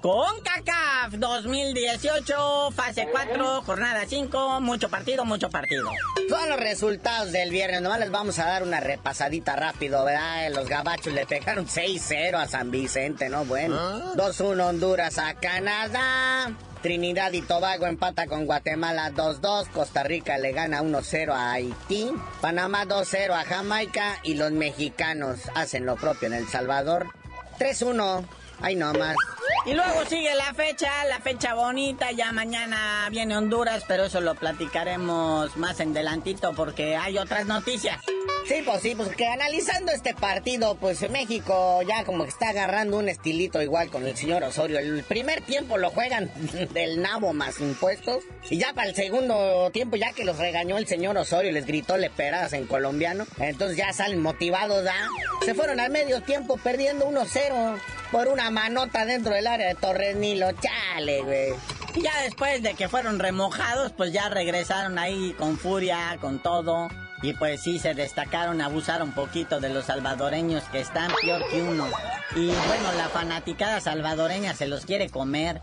Con 0.00 0.40
CACAF 0.40 1.12
2018, 1.18 2.70
fase 2.70 3.08
4, 3.12 3.62
jornada 3.62 4.04
5, 4.08 4.60
mucho 4.62 4.88
partido, 4.88 5.26
mucho 5.26 5.50
partido. 5.50 5.90
Todos 6.26 6.48
los 6.48 6.58
resultados 6.58 7.32
del 7.32 7.50
viernes, 7.50 7.82
nomás 7.82 8.00
les 8.00 8.10
vamos 8.10 8.38
a 8.38 8.46
dar 8.46 8.62
una 8.62 8.80
repasadita 8.80 9.56
rápido, 9.56 10.02
¿verdad? 10.06 10.48
Los 10.54 10.70
gabachos 10.70 11.12
le 11.12 11.26
pegaron 11.26 11.66
6-0 11.66 12.34
a 12.36 12.48
San 12.48 12.70
Vicente, 12.70 13.28
¿no? 13.28 13.44
Bueno. 13.44 14.14
2-1 14.14 14.68
Honduras 14.68 15.18
a 15.18 15.34
Canadá. 15.34 16.50
Trinidad 16.80 17.32
y 17.32 17.42
Tobago 17.42 17.84
empata 17.84 18.26
con 18.26 18.46
Guatemala 18.46 19.10
2-2. 19.10 19.68
Costa 19.68 20.02
Rica 20.02 20.38
le 20.38 20.52
gana 20.52 20.80
1-0 20.80 21.30
a 21.30 21.52
Haití. 21.52 22.10
Panamá 22.40 22.86
2-0 22.86 23.32
a 23.34 23.44
Jamaica. 23.44 24.16
Y 24.22 24.32
los 24.34 24.50
mexicanos 24.50 25.40
hacen 25.54 25.84
lo 25.84 25.96
propio 25.96 26.28
en 26.28 26.34
El 26.34 26.48
Salvador. 26.48 27.08
3-1. 27.58 28.24
Ay, 28.62 28.76
no 28.76 28.92
más. 28.92 29.16
Y 29.66 29.74
luego 29.74 30.04
sigue 30.06 30.34
la 30.34 30.54
fecha, 30.54 31.04
la 31.04 31.20
fecha 31.20 31.54
bonita, 31.54 32.12
ya 32.12 32.32
mañana 32.32 33.08
viene 33.10 33.36
Honduras, 33.36 33.84
pero 33.86 34.04
eso 34.04 34.20
lo 34.20 34.34
platicaremos 34.34 35.56
más 35.56 35.80
en 35.80 35.92
delantito 35.92 36.52
porque 36.54 36.96
hay 36.96 37.18
otras 37.18 37.46
noticias. 37.46 37.98
Sí, 38.46 38.62
pues 38.64 38.80
sí, 38.82 38.94
pues 38.96 39.14
que 39.14 39.26
analizando 39.26 39.92
este 39.92 40.14
partido, 40.14 40.74
pues 40.74 41.08
México 41.10 41.82
ya 41.86 42.04
como 42.04 42.24
que 42.24 42.30
está 42.30 42.48
agarrando 42.48 42.98
un 42.98 43.08
estilito 43.08 43.62
igual 43.62 43.90
con 43.90 44.06
el 44.06 44.16
señor 44.16 44.42
Osorio. 44.42 44.78
El 44.78 45.04
primer 45.04 45.42
tiempo 45.42 45.76
lo 45.76 45.90
juegan 45.90 46.30
del 46.72 47.00
nabo 47.00 47.32
más 47.32 47.60
impuestos. 47.60 48.24
Y 48.48 48.58
ya 48.58 48.72
para 48.72 48.88
el 48.88 48.96
segundo 48.96 49.70
tiempo, 49.72 49.96
ya 49.96 50.12
que 50.12 50.24
los 50.24 50.38
regañó 50.38 50.78
el 50.78 50.86
señor 50.86 51.16
Osorio, 51.16 51.52
les 51.52 51.66
gritó 51.66 51.96
leperadas 51.96 52.52
en 52.54 52.66
colombiano. 52.66 53.26
Entonces 53.38 53.76
ya 53.76 53.92
salen 53.92 54.20
motivados, 54.20 54.84
¿da? 54.84 54.96
Se 55.44 55.54
fueron 55.54 55.78
al 55.78 55.90
medio 55.90 56.22
tiempo 56.22 56.56
perdiendo 56.56 57.08
1-0 57.08 57.78
por 58.10 58.28
una 58.28 58.50
manota 58.50 59.04
dentro 59.04 59.34
del 59.34 59.46
área 59.46 59.68
de 59.68 59.74
Torres 59.74 60.16
Nilo. 60.16 60.48
Chale, 60.52 61.22
güey. 61.22 61.52
Y 61.94 62.02
ya 62.02 62.22
después 62.22 62.62
de 62.62 62.74
que 62.74 62.88
fueron 62.88 63.18
remojados, 63.18 63.92
pues 63.92 64.12
ya 64.12 64.28
regresaron 64.28 64.98
ahí 64.98 65.34
con 65.38 65.58
furia, 65.58 66.16
con 66.20 66.38
todo. 66.38 66.88
Y 67.22 67.34
pues 67.34 67.60
sí, 67.60 67.78
se 67.78 67.94
destacaron, 67.94 68.60
abusaron 68.60 69.12
poquito 69.12 69.60
de 69.60 69.68
los 69.68 69.86
salvadoreños 69.86 70.64
que 70.64 70.80
están 70.80 71.10
peor 71.20 71.42
que 71.50 71.62
uno. 71.62 71.86
Y 72.36 72.46
bueno, 72.46 72.92
la 72.96 73.08
fanaticada 73.08 73.80
salvadoreña 73.80 74.54
se 74.54 74.68
los 74.68 74.86
quiere 74.86 75.10
comer. 75.10 75.60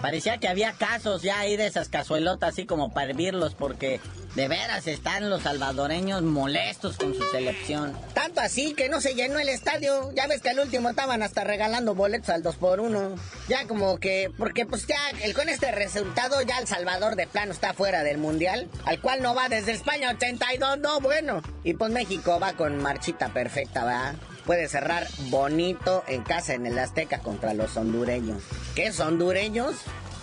Parecía 0.00 0.38
que 0.38 0.48
había 0.48 0.72
casos 0.72 1.22
ya 1.22 1.38
ahí 1.38 1.56
de 1.56 1.66
esas 1.66 1.88
cazuelotas 1.88 2.50
así 2.50 2.66
como 2.66 2.92
para 2.92 3.10
hervirlos 3.10 3.54
porque 3.54 4.00
de 4.34 4.48
veras 4.48 4.88
están 4.88 5.30
los 5.30 5.42
salvadoreños 5.42 6.22
molestos 6.22 6.96
con 6.96 7.14
su 7.14 7.22
selección. 7.30 7.96
Tanto 8.12 8.40
así 8.40 8.74
que 8.74 8.88
no 8.88 9.00
se 9.00 9.14
llenó 9.14 9.38
el 9.38 9.48
estadio. 9.48 10.10
Ya 10.16 10.26
ves 10.26 10.42
que 10.42 10.50
al 10.50 10.58
último 10.58 10.90
estaban 10.90 11.22
hasta 11.22 11.44
regalando 11.44 11.94
boletos 11.94 12.30
al 12.30 12.42
2 12.42 12.56
por 12.56 12.80
1 12.80 13.14
Ya 13.48 13.66
como 13.68 13.98
que, 13.98 14.32
porque 14.36 14.66
pues 14.66 14.86
ya 14.88 14.96
el, 15.22 15.32
con 15.32 15.48
este 15.48 15.70
resultado 15.70 16.42
ya 16.42 16.58
El 16.58 16.66
Salvador 16.66 17.14
de 17.14 17.28
plano 17.28 17.52
está 17.52 17.72
fuera 17.72 18.02
del 18.02 18.18
Mundial, 18.18 18.68
al 18.84 19.00
cual 19.00 19.22
no 19.22 19.34
va 19.34 19.48
desde 19.48 19.72
España 19.72 20.10
82, 20.10 20.78
no, 20.78 21.00
bueno. 21.00 21.40
Y 21.62 21.74
pues 21.74 21.92
México 21.92 22.40
va 22.40 22.54
con 22.54 22.82
marchita 22.82 23.28
perfecta, 23.28 23.84
¿verdad? 23.84 24.14
Puede 24.44 24.68
cerrar 24.68 25.06
bonito 25.30 26.04
en 26.06 26.22
casa 26.22 26.54
en 26.54 26.66
el 26.66 26.78
Azteca 26.78 27.20
contra 27.20 27.54
los 27.54 27.76
hondureños. 27.76 28.42
¿Qué 28.74 28.86
es 28.86 29.00
hondureños? 29.00 29.74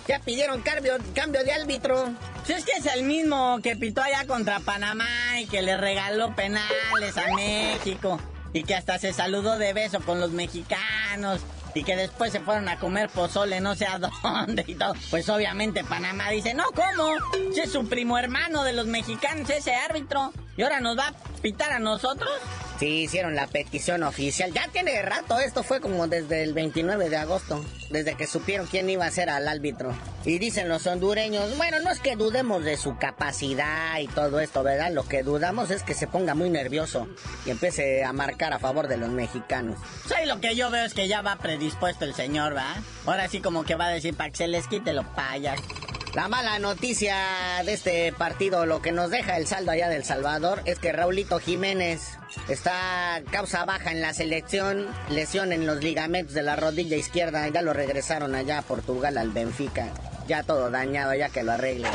Ya 0.06 0.20
pidieron 0.20 0.62
cambio, 0.62 0.96
cambio 1.14 1.44
de 1.44 1.52
árbitro. 1.52 2.10
Si 2.44 2.52
es 2.52 2.64
que 2.64 2.72
es 2.72 2.86
el 2.86 3.04
mismo 3.04 3.60
que 3.62 3.76
pitó 3.76 4.02
allá 4.02 4.26
contra 4.26 4.60
Panamá 4.60 5.40
y 5.40 5.46
que 5.46 5.62
le 5.62 5.76
regaló 5.76 6.34
penales 6.34 7.16
a 7.16 7.34
México 7.34 8.20
y 8.52 8.64
que 8.64 8.74
hasta 8.74 8.98
se 8.98 9.12
saludó 9.12 9.58
de 9.58 9.72
beso 9.72 10.00
con 10.00 10.20
los 10.20 10.30
mexicanos 10.30 11.40
y 11.74 11.84
que 11.84 11.96
después 11.96 12.32
se 12.32 12.40
fueron 12.40 12.68
a 12.68 12.78
comer 12.78 13.08
pozole 13.08 13.60
no 13.60 13.74
sé 13.74 13.86
a 13.86 13.98
dónde 14.46 14.64
y 14.66 14.74
todo. 14.74 14.94
Pues 15.10 15.28
obviamente 15.28 15.84
Panamá 15.84 16.30
dice, 16.30 16.54
no, 16.54 16.64
¿cómo? 16.74 17.14
Si 17.54 17.60
es 17.60 17.72
su 17.72 17.88
primo 17.88 18.18
hermano 18.18 18.62
de 18.64 18.72
los 18.72 18.86
mexicanos 18.86 19.48
ese 19.50 19.74
árbitro 19.74 20.32
y 20.56 20.62
ahora 20.62 20.80
nos 20.80 20.98
va 20.98 21.08
a 21.08 21.14
pitar 21.40 21.72
a 21.72 21.78
nosotros. 21.78 22.30
Sí, 22.82 23.02
hicieron 23.04 23.36
la 23.36 23.46
petición 23.46 24.02
oficial. 24.02 24.52
Ya 24.52 24.66
tiene 24.66 25.00
rato, 25.02 25.38
esto 25.38 25.62
fue 25.62 25.80
como 25.80 26.08
desde 26.08 26.42
el 26.42 26.52
29 26.52 27.10
de 27.10 27.16
agosto, 27.16 27.64
desde 27.90 28.16
que 28.16 28.26
supieron 28.26 28.66
quién 28.66 28.90
iba 28.90 29.06
a 29.06 29.10
ser 29.12 29.30
al 29.30 29.46
árbitro. 29.46 29.94
Y 30.24 30.40
dicen 30.40 30.68
los 30.68 30.84
hondureños, 30.88 31.56
bueno, 31.56 31.78
no 31.78 31.92
es 31.92 32.00
que 32.00 32.16
dudemos 32.16 32.64
de 32.64 32.76
su 32.76 32.96
capacidad 32.96 34.00
y 34.00 34.08
todo 34.08 34.40
esto, 34.40 34.64
¿verdad? 34.64 34.90
Lo 34.90 35.04
que 35.04 35.22
dudamos 35.22 35.70
es 35.70 35.84
que 35.84 35.94
se 35.94 36.08
ponga 36.08 36.34
muy 36.34 36.50
nervioso 36.50 37.06
y 37.46 37.50
empiece 37.50 38.02
a 38.02 38.12
marcar 38.12 38.52
a 38.52 38.58
favor 38.58 38.88
de 38.88 38.96
los 38.96 39.10
mexicanos. 39.10 39.78
Sí, 40.08 40.26
lo 40.26 40.40
que 40.40 40.56
yo 40.56 40.68
veo 40.68 40.84
es 40.84 40.92
que 40.92 41.06
ya 41.06 41.22
va 41.22 41.36
predispuesto 41.36 42.04
el 42.04 42.14
señor, 42.14 42.56
¿va? 42.56 42.74
Ahora 43.06 43.28
sí 43.28 43.40
como 43.40 43.62
que 43.62 43.76
va 43.76 43.86
a 43.86 43.90
decir 43.90 44.16
para 44.16 44.30
que 44.30 44.48
les 44.48 44.66
payas. 45.14 45.60
La 46.14 46.28
mala 46.28 46.58
noticia 46.58 47.16
de 47.64 47.72
este 47.72 48.12
partido, 48.12 48.66
lo 48.66 48.82
que 48.82 48.92
nos 48.92 49.10
deja 49.10 49.38
el 49.38 49.46
saldo 49.46 49.70
allá 49.70 49.88
del 49.88 50.04
Salvador, 50.04 50.60
es 50.66 50.78
que 50.78 50.92
Raulito 50.92 51.38
Jiménez 51.38 52.18
está 52.48 53.22
causa 53.30 53.64
baja 53.64 53.92
en 53.92 54.02
la 54.02 54.12
selección, 54.12 54.88
lesión 55.08 55.52
en 55.52 55.66
los 55.66 55.82
ligamentos 55.82 56.34
de 56.34 56.42
la 56.42 56.54
rodilla 56.54 56.98
izquierda, 56.98 57.48
ya 57.48 57.62
lo 57.62 57.72
regresaron 57.72 58.34
allá 58.34 58.58
a 58.58 58.62
Portugal 58.62 59.16
al 59.16 59.30
Benfica. 59.30 59.88
Ya 60.28 60.42
todo 60.42 60.70
dañado, 60.70 61.14
ya 61.14 61.30
que 61.30 61.42
lo 61.42 61.52
arregle. 61.52 61.88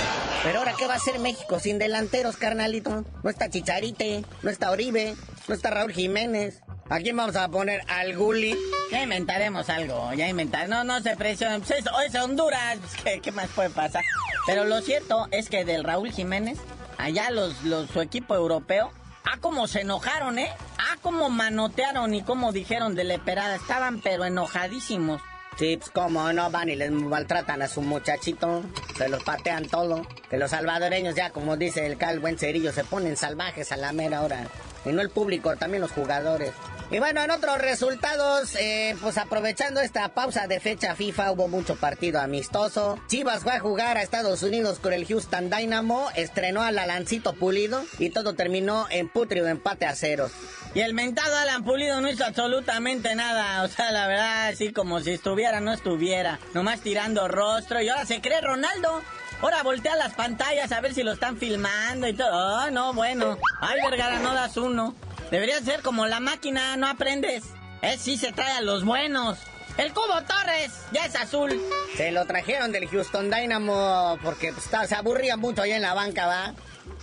Pero 0.44 0.60
ahora, 0.60 0.74
¿qué 0.78 0.88
va 0.88 0.96
a 0.96 0.98
hacer 0.98 1.20
México 1.20 1.60
sin 1.60 1.78
delanteros, 1.78 2.38
carnalito? 2.38 3.06
No 3.24 3.30
está 3.30 3.50
Chicharite, 3.50 4.26
no 4.42 4.50
está 4.50 4.72
Oribe, 4.72 5.16
no 5.48 5.54
está 5.54 5.70
Raúl 5.70 5.94
Jiménez. 5.94 6.62
¿A 6.90 7.00
quién 7.00 7.18
vamos 7.18 7.36
a 7.36 7.50
poner? 7.50 7.82
¿Al 7.88 8.16
Gulli? 8.16 8.58
Ya 8.92 9.04
inventaremos 9.04 9.70
algo, 9.70 10.14
ya 10.14 10.30
inventaremos. 10.30 10.70
No, 10.70 10.84
no 10.86 11.02
se 11.02 11.18
presionen. 11.18 11.62
Pues 11.62 11.84
es, 12.06 12.16
Honduras. 12.16 12.80
¿Qué, 13.04 13.20
¿Qué, 13.20 13.32
más 13.34 13.50
puede 13.50 13.70
pasar? 13.70 14.06
Pero 14.46 14.64
lo 14.64 14.80
cierto 14.82 15.28
es 15.32 15.50
que 15.50 15.66
del 15.66 15.84
Raúl 15.84 16.12
Jiménez, 16.12 16.58
allá 16.98 17.30
los, 17.30 17.62
los, 17.64 17.90
su 17.90 18.00
equipo 18.00 18.36
europeo, 18.36 18.94
ah, 19.26 19.38
como 19.42 19.68
se 19.68 19.82
enojaron, 19.82 20.40
¿eh? 20.40 20.50
Ah, 20.78 20.96
como 21.02 21.30
manotearon 21.30 22.14
y 22.16 22.22
como 22.22 22.54
dijeron 22.54 22.96
de 22.96 23.04
leperada. 23.04 23.56
Estaban 23.56 24.00
pero 24.00 24.24
enojadísimos. 24.24 25.22
Sí, 25.58 25.76
pues 25.76 25.90
como 25.90 26.32
no 26.32 26.52
van 26.52 26.70
y 26.70 26.76
les 26.76 26.92
maltratan 26.92 27.64
a 27.64 27.68
su 27.68 27.82
muchachito, 27.82 28.64
se 28.96 29.10
los 29.10 29.24
patean 29.24 29.68
todo. 29.68 30.08
Que 30.30 30.38
los 30.38 30.52
salvadoreños 30.52 31.16
ya, 31.16 31.32
como 31.32 31.58
dice 31.58 31.86
el 31.86 31.98
cal 31.98 32.20
buen 32.20 32.38
cerillo, 32.38 32.72
se 32.72 32.86
ponen 32.86 33.18
salvajes 33.18 33.74
a 33.74 33.78
la 33.78 33.92
mera 33.92 34.22
hora. 34.22 34.48
Y 34.86 34.94
no 34.94 35.02
el 35.02 35.10
público, 35.10 35.58
también 35.58 35.82
los 35.82 35.92
jugadores. 35.92 36.54
Y 36.90 37.00
bueno, 37.00 37.22
en 37.22 37.32
otros 37.32 37.58
resultados, 37.58 38.56
eh, 38.56 38.96
pues 39.02 39.18
aprovechando 39.18 39.82
esta 39.82 40.08
pausa 40.10 40.48
de 40.48 40.62
fecha 40.62 40.96
FIFA, 40.96 41.34
hubo 41.34 41.50
mucho 41.50 41.76
partido 41.76 42.22
amistoso. 42.22 42.98
Chivas 43.08 43.44
fue 43.44 43.54
a 43.54 43.60
jugar 43.60 43.98
a 43.98 44.04
Estados 44.04 44.42
Unidos 44.42 44.80
con 44.80 44.94
el 44.94 45.06
Houston 45.06 45.50
Dynamo, 45.50 46.10
estrenó 46.16 46.62
al 46.62 46.80
Alancito 46.80 47.34
Pulido 47.34 47.84
y 48.00 48.10
todo 48.10 48.36
terminó 48.36 48.88
en 48.90 49.10
putrido 49.10 49.48
empate 49.48 49.86
a 49.86 49.96
ceros. 49.96 50.32
Y 50.76 50.80
el 50.82 50.94
mentado 50.94 51.36
Alan 51.36 51.64
Pulido 51.64 52.00
no 52.00 52.10
hizo 52.10 52.24
absolutamente 52.24 53.16
nada. 53.16 53.64
O 53.64 53.68
sea, 53.68 53.92
la 53.92 54.08
verdad, 54.08 54.48
así 54.48 54.72
como 54.72 55.00
si 55.02 55.12
estuviera, 55.12 55.60
no 55.60 55.74
estuviera. 55.74 56.40
Nomás 56.54 56.82
tirando 56.82 57.28
rostro. 57.28 57.82
Y 57.82 57.90
ahora 57.90 58.06
se 58.06 58.22
cree 58.22 58.42
Ronaldo. 58.42 59.02
Ahora 59.42 59.64
voltea 59.64 59.96
las 59.96 60.14
pantallas 60.14 60.72
a 60.72 60.82
ver 60.82 60.94
si 60.94 61.04
lo 61.04 61.14
están 61.14 61.38
filmando 61.38 62.08
y 62.08 62.14
todo. 62.14 62.58
Ah, 62.58 62.70
no, 62.72 62.94
bueno. 62.94 63.38
Ay, 63.60 63.80
Vergara, 63.90 64.20
no 64.20 64.34
das 64.34 64.56
uno. 64.56 64.96
Debería 65.32 65.60
ser 65.62 65.82
como 65.82 66.08
la 66.08 66.20
máquina, 66.20 66.78
no 66.78 66.88
aprendes. 66.88 67.44
Es 67.82 68.02
sí 68.02 68.18
se 68.18 68.32
trae 68.32 68.54
a 68.54 68.62
los 68.62 68.86
buenos. 68.86 69.38
El 69.78 69.94
Cubo 69.94 70.24
Torres 70.24 70.72
ya 70.92 71.06
es 71.06 71.16
azul. 71.16 71.62
Se 71.96 72.12
lo 72.12 72.26
trajeron 72.26 72.72
del 72.72 72.88
Houston 72.88 73.30
Dynamo 73.30 74.18
porque 74.24 74.52
pues, 74.52 74.90
se 74.90 74.96
aburría 74.96 75.38
mucho 75.38 75.62
allá 75.62 75.76
en 75.76 75.84
la 75.84 75.94
banca, 75.94 76.26
¿va? 76.26 76.56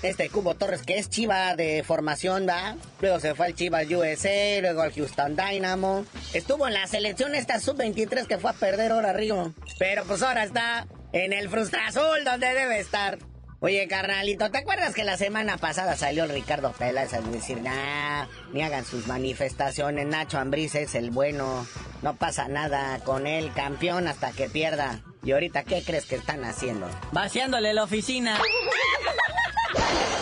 Este 0.02 0.28
Cubo 0.28 0.54
Torres 0.54 0.82
que 0.82 0.98
es 0.98 1.08
chiva 1.08 1.54
de 1.54 1.84
formación, 1.84 2.48
¿va? 2.48 2.74
Luego 3.00 3.20
se 3.20 3.34
fue 3.34 3.46
al 3.46 3.54
Chivas 3.54 3.86
USA, 3.88 4.60
luego 4.60 4.82
al 4.82 4.92
Houston 4.92 5.36
Dynamo. 5.36 6.04
Estuvo 6.32 6.66
en 6.66 6.74
la 6.74 6.86
selección 6.88 7.34
esta 7.34 7.60
sub-23 7.60 8.26
que 8.26 8.38
fue 8.38 8.50
a 8.50 8.54
perder 8.54 8.90
ahora 8.90 9.12
Río. 9.12 9.52
Pero 9.78 10.04
pues 10.04 10.22
ahora 10.22 10.44
está 10.44 10.86
en 11.12 11.32
el 11.32 11.48
Frustrazul 11.48 12.24
donde 12.24 12.54
debe 12.54 12.80
estar. 12.80 13.18
Oye, 13.64 13.88
carnalito, 13.88 14.50
¿te 14.50 14.58
acuerdas 14.58 14.92
que 14.92 15.04
la 15.04 15.16
semana 15.16 15.56
pasada 15.56 15.96
salió 15.96 16.24
el 16.24 16.28
Ricardo 16.28 16.72
Peláez 16.72 17.14
a 17.14 17.22
decir, 17.22 17.62
nah, 17.62 18.26
ni 18.52 18.60
hagan 18.60 18.84
sus 18.84 19.06
manifestaciones, 19.06 20.06
Nacho 20.06 20.38
Ambriz 20.38 20.74
es 20.74 20.94
el 20.94 21.10
bueno, 21.10 21.66
no 22.02 22.14
pasa 22.14 22.46
nada 22.46 22.98
con 23.04 23.26
él, 23.26 23.50
campeón 23.54 24.06
hasta 24.06 24.32
que 24.32 24.50
pierda? 24.50 25.00
¿Y 25.22 25.32
ahorita 25.32 25.64
qué 25.64 25.82
crees 25.82 26.04
que 26.04 26.16
están 26.16 26.44
haciendo? 26.44 26.86
Vaciándole 27.12 27.72
la 27.72 27.84
oficina. 27.84 28.38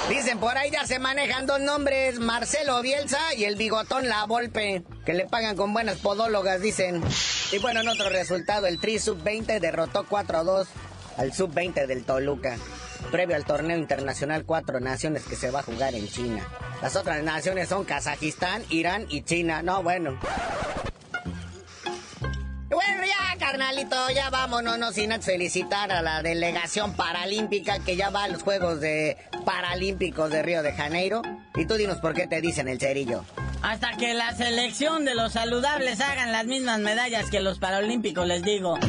Dicen 0.08 0.38
por 0.38 0.56
ahí 0.56 0.70
ya 0.70 0.86
se 0.86 1.00
manejan 1.00 1.44
dos 1.44 1.58
nombres, 1.58 2.20
Marcelo 2.20 2.80
Bielsa 2.80 3.34
y 3.34 3.42
el 3.42 3.56
bigotón 3.56 4.08
La 4.08 4.24
Volpe, 4.24 4.84
que 5.04 5.14
le 5.14 5.26
pagan 5.26 5.56
con 5.56 5.72
buenas 5.72 5.98
podólogas, 5.98 6.62
dicen. 6.62 7.02
Y 7.50 7.58
bueno, 7.58 7.80
en 7.80 7.88
otro 7.88 8.08
resultado, 8.08 8.68
el 8.68 8.78
Tri 8.78 9.00
Sub-20 9.00 9.58
derrotó 9.58 10.06
4-2 10.08 10.68
al 11.16 11.32
Sub-20 11.32 11.88
del 11.88 12.04
Toluca 12.04 12.56
previo 13.10 13.36
al 13.36 13.44
torneo 13.44 13.76
internacional 13.76 14.44
Cuatro 14.44 14.80
Naciones 14.80 15.24
que 15.24 15.36
se 15.36 15.50
va 15.50 15.60
a 15.60 15.62
jugar 15.62 15.94
en 15.94 16.08
China. 16.08 16.46
Las 16.80 16.96
otras 16.96 17.22
naciones 17.22 17.68
son 17.68 17.84
Kazajistán, 17.84 18.62
Irán 18.70 19.06
y 19.08 19.22
China. 19.22 19.62
No, 19.62 19.82
bueno. 19.82 20.18
Bueno, 22.70 23.02
ya, 23.04 23.38
carnalito, 23.38 24.10
ya 24.14 24.30
vámonos, 24.30 24.78
no 24.78 24.92
sin 24.92 25.12
felicitar 25.20 25.92
a 25.92 26.00
la 26.00 26.22
delegación 26.22 26.94
paralímpica 26.94 27.80
que 27.80 27.96
ya 27.96 28.08
va 28.08 28.24
a 28.24 28.28
los 28.28 28.42
Juegos 28.42 28.80
de 28.80 29.18
Paralímpicos 29.44 30.30
de 30.30 30.42
Río 30.42 30.62
de 30.62 30.72
Janeiro. 30.72 31.20
Y 31.54 31.66
tú 31.66 31.74
dinos 31.74 31.98
por 31.98 32.14
qué 32.14 32.26
te 32.26 32.40
dicen 32.40 32.68
el 32.68 32.80
cerillo. 32.80 33.24
Hasta 33.62 33.96
que 33.96 34.14
la 34.14 34.34
selección 34.34 35.04
de 35.04 35.14
los 35.14 35.32
saludables 35.34 36.00
hagan 36.00 36.32
las 36.32 36.46
mismas 36.46 36.80
medallas 36.80 37.30
que 37.30 37.40
los 37.40 37.58
paralímpicos, 37.58 38.26
les 38.26 38.42
digo. 38.42 38.78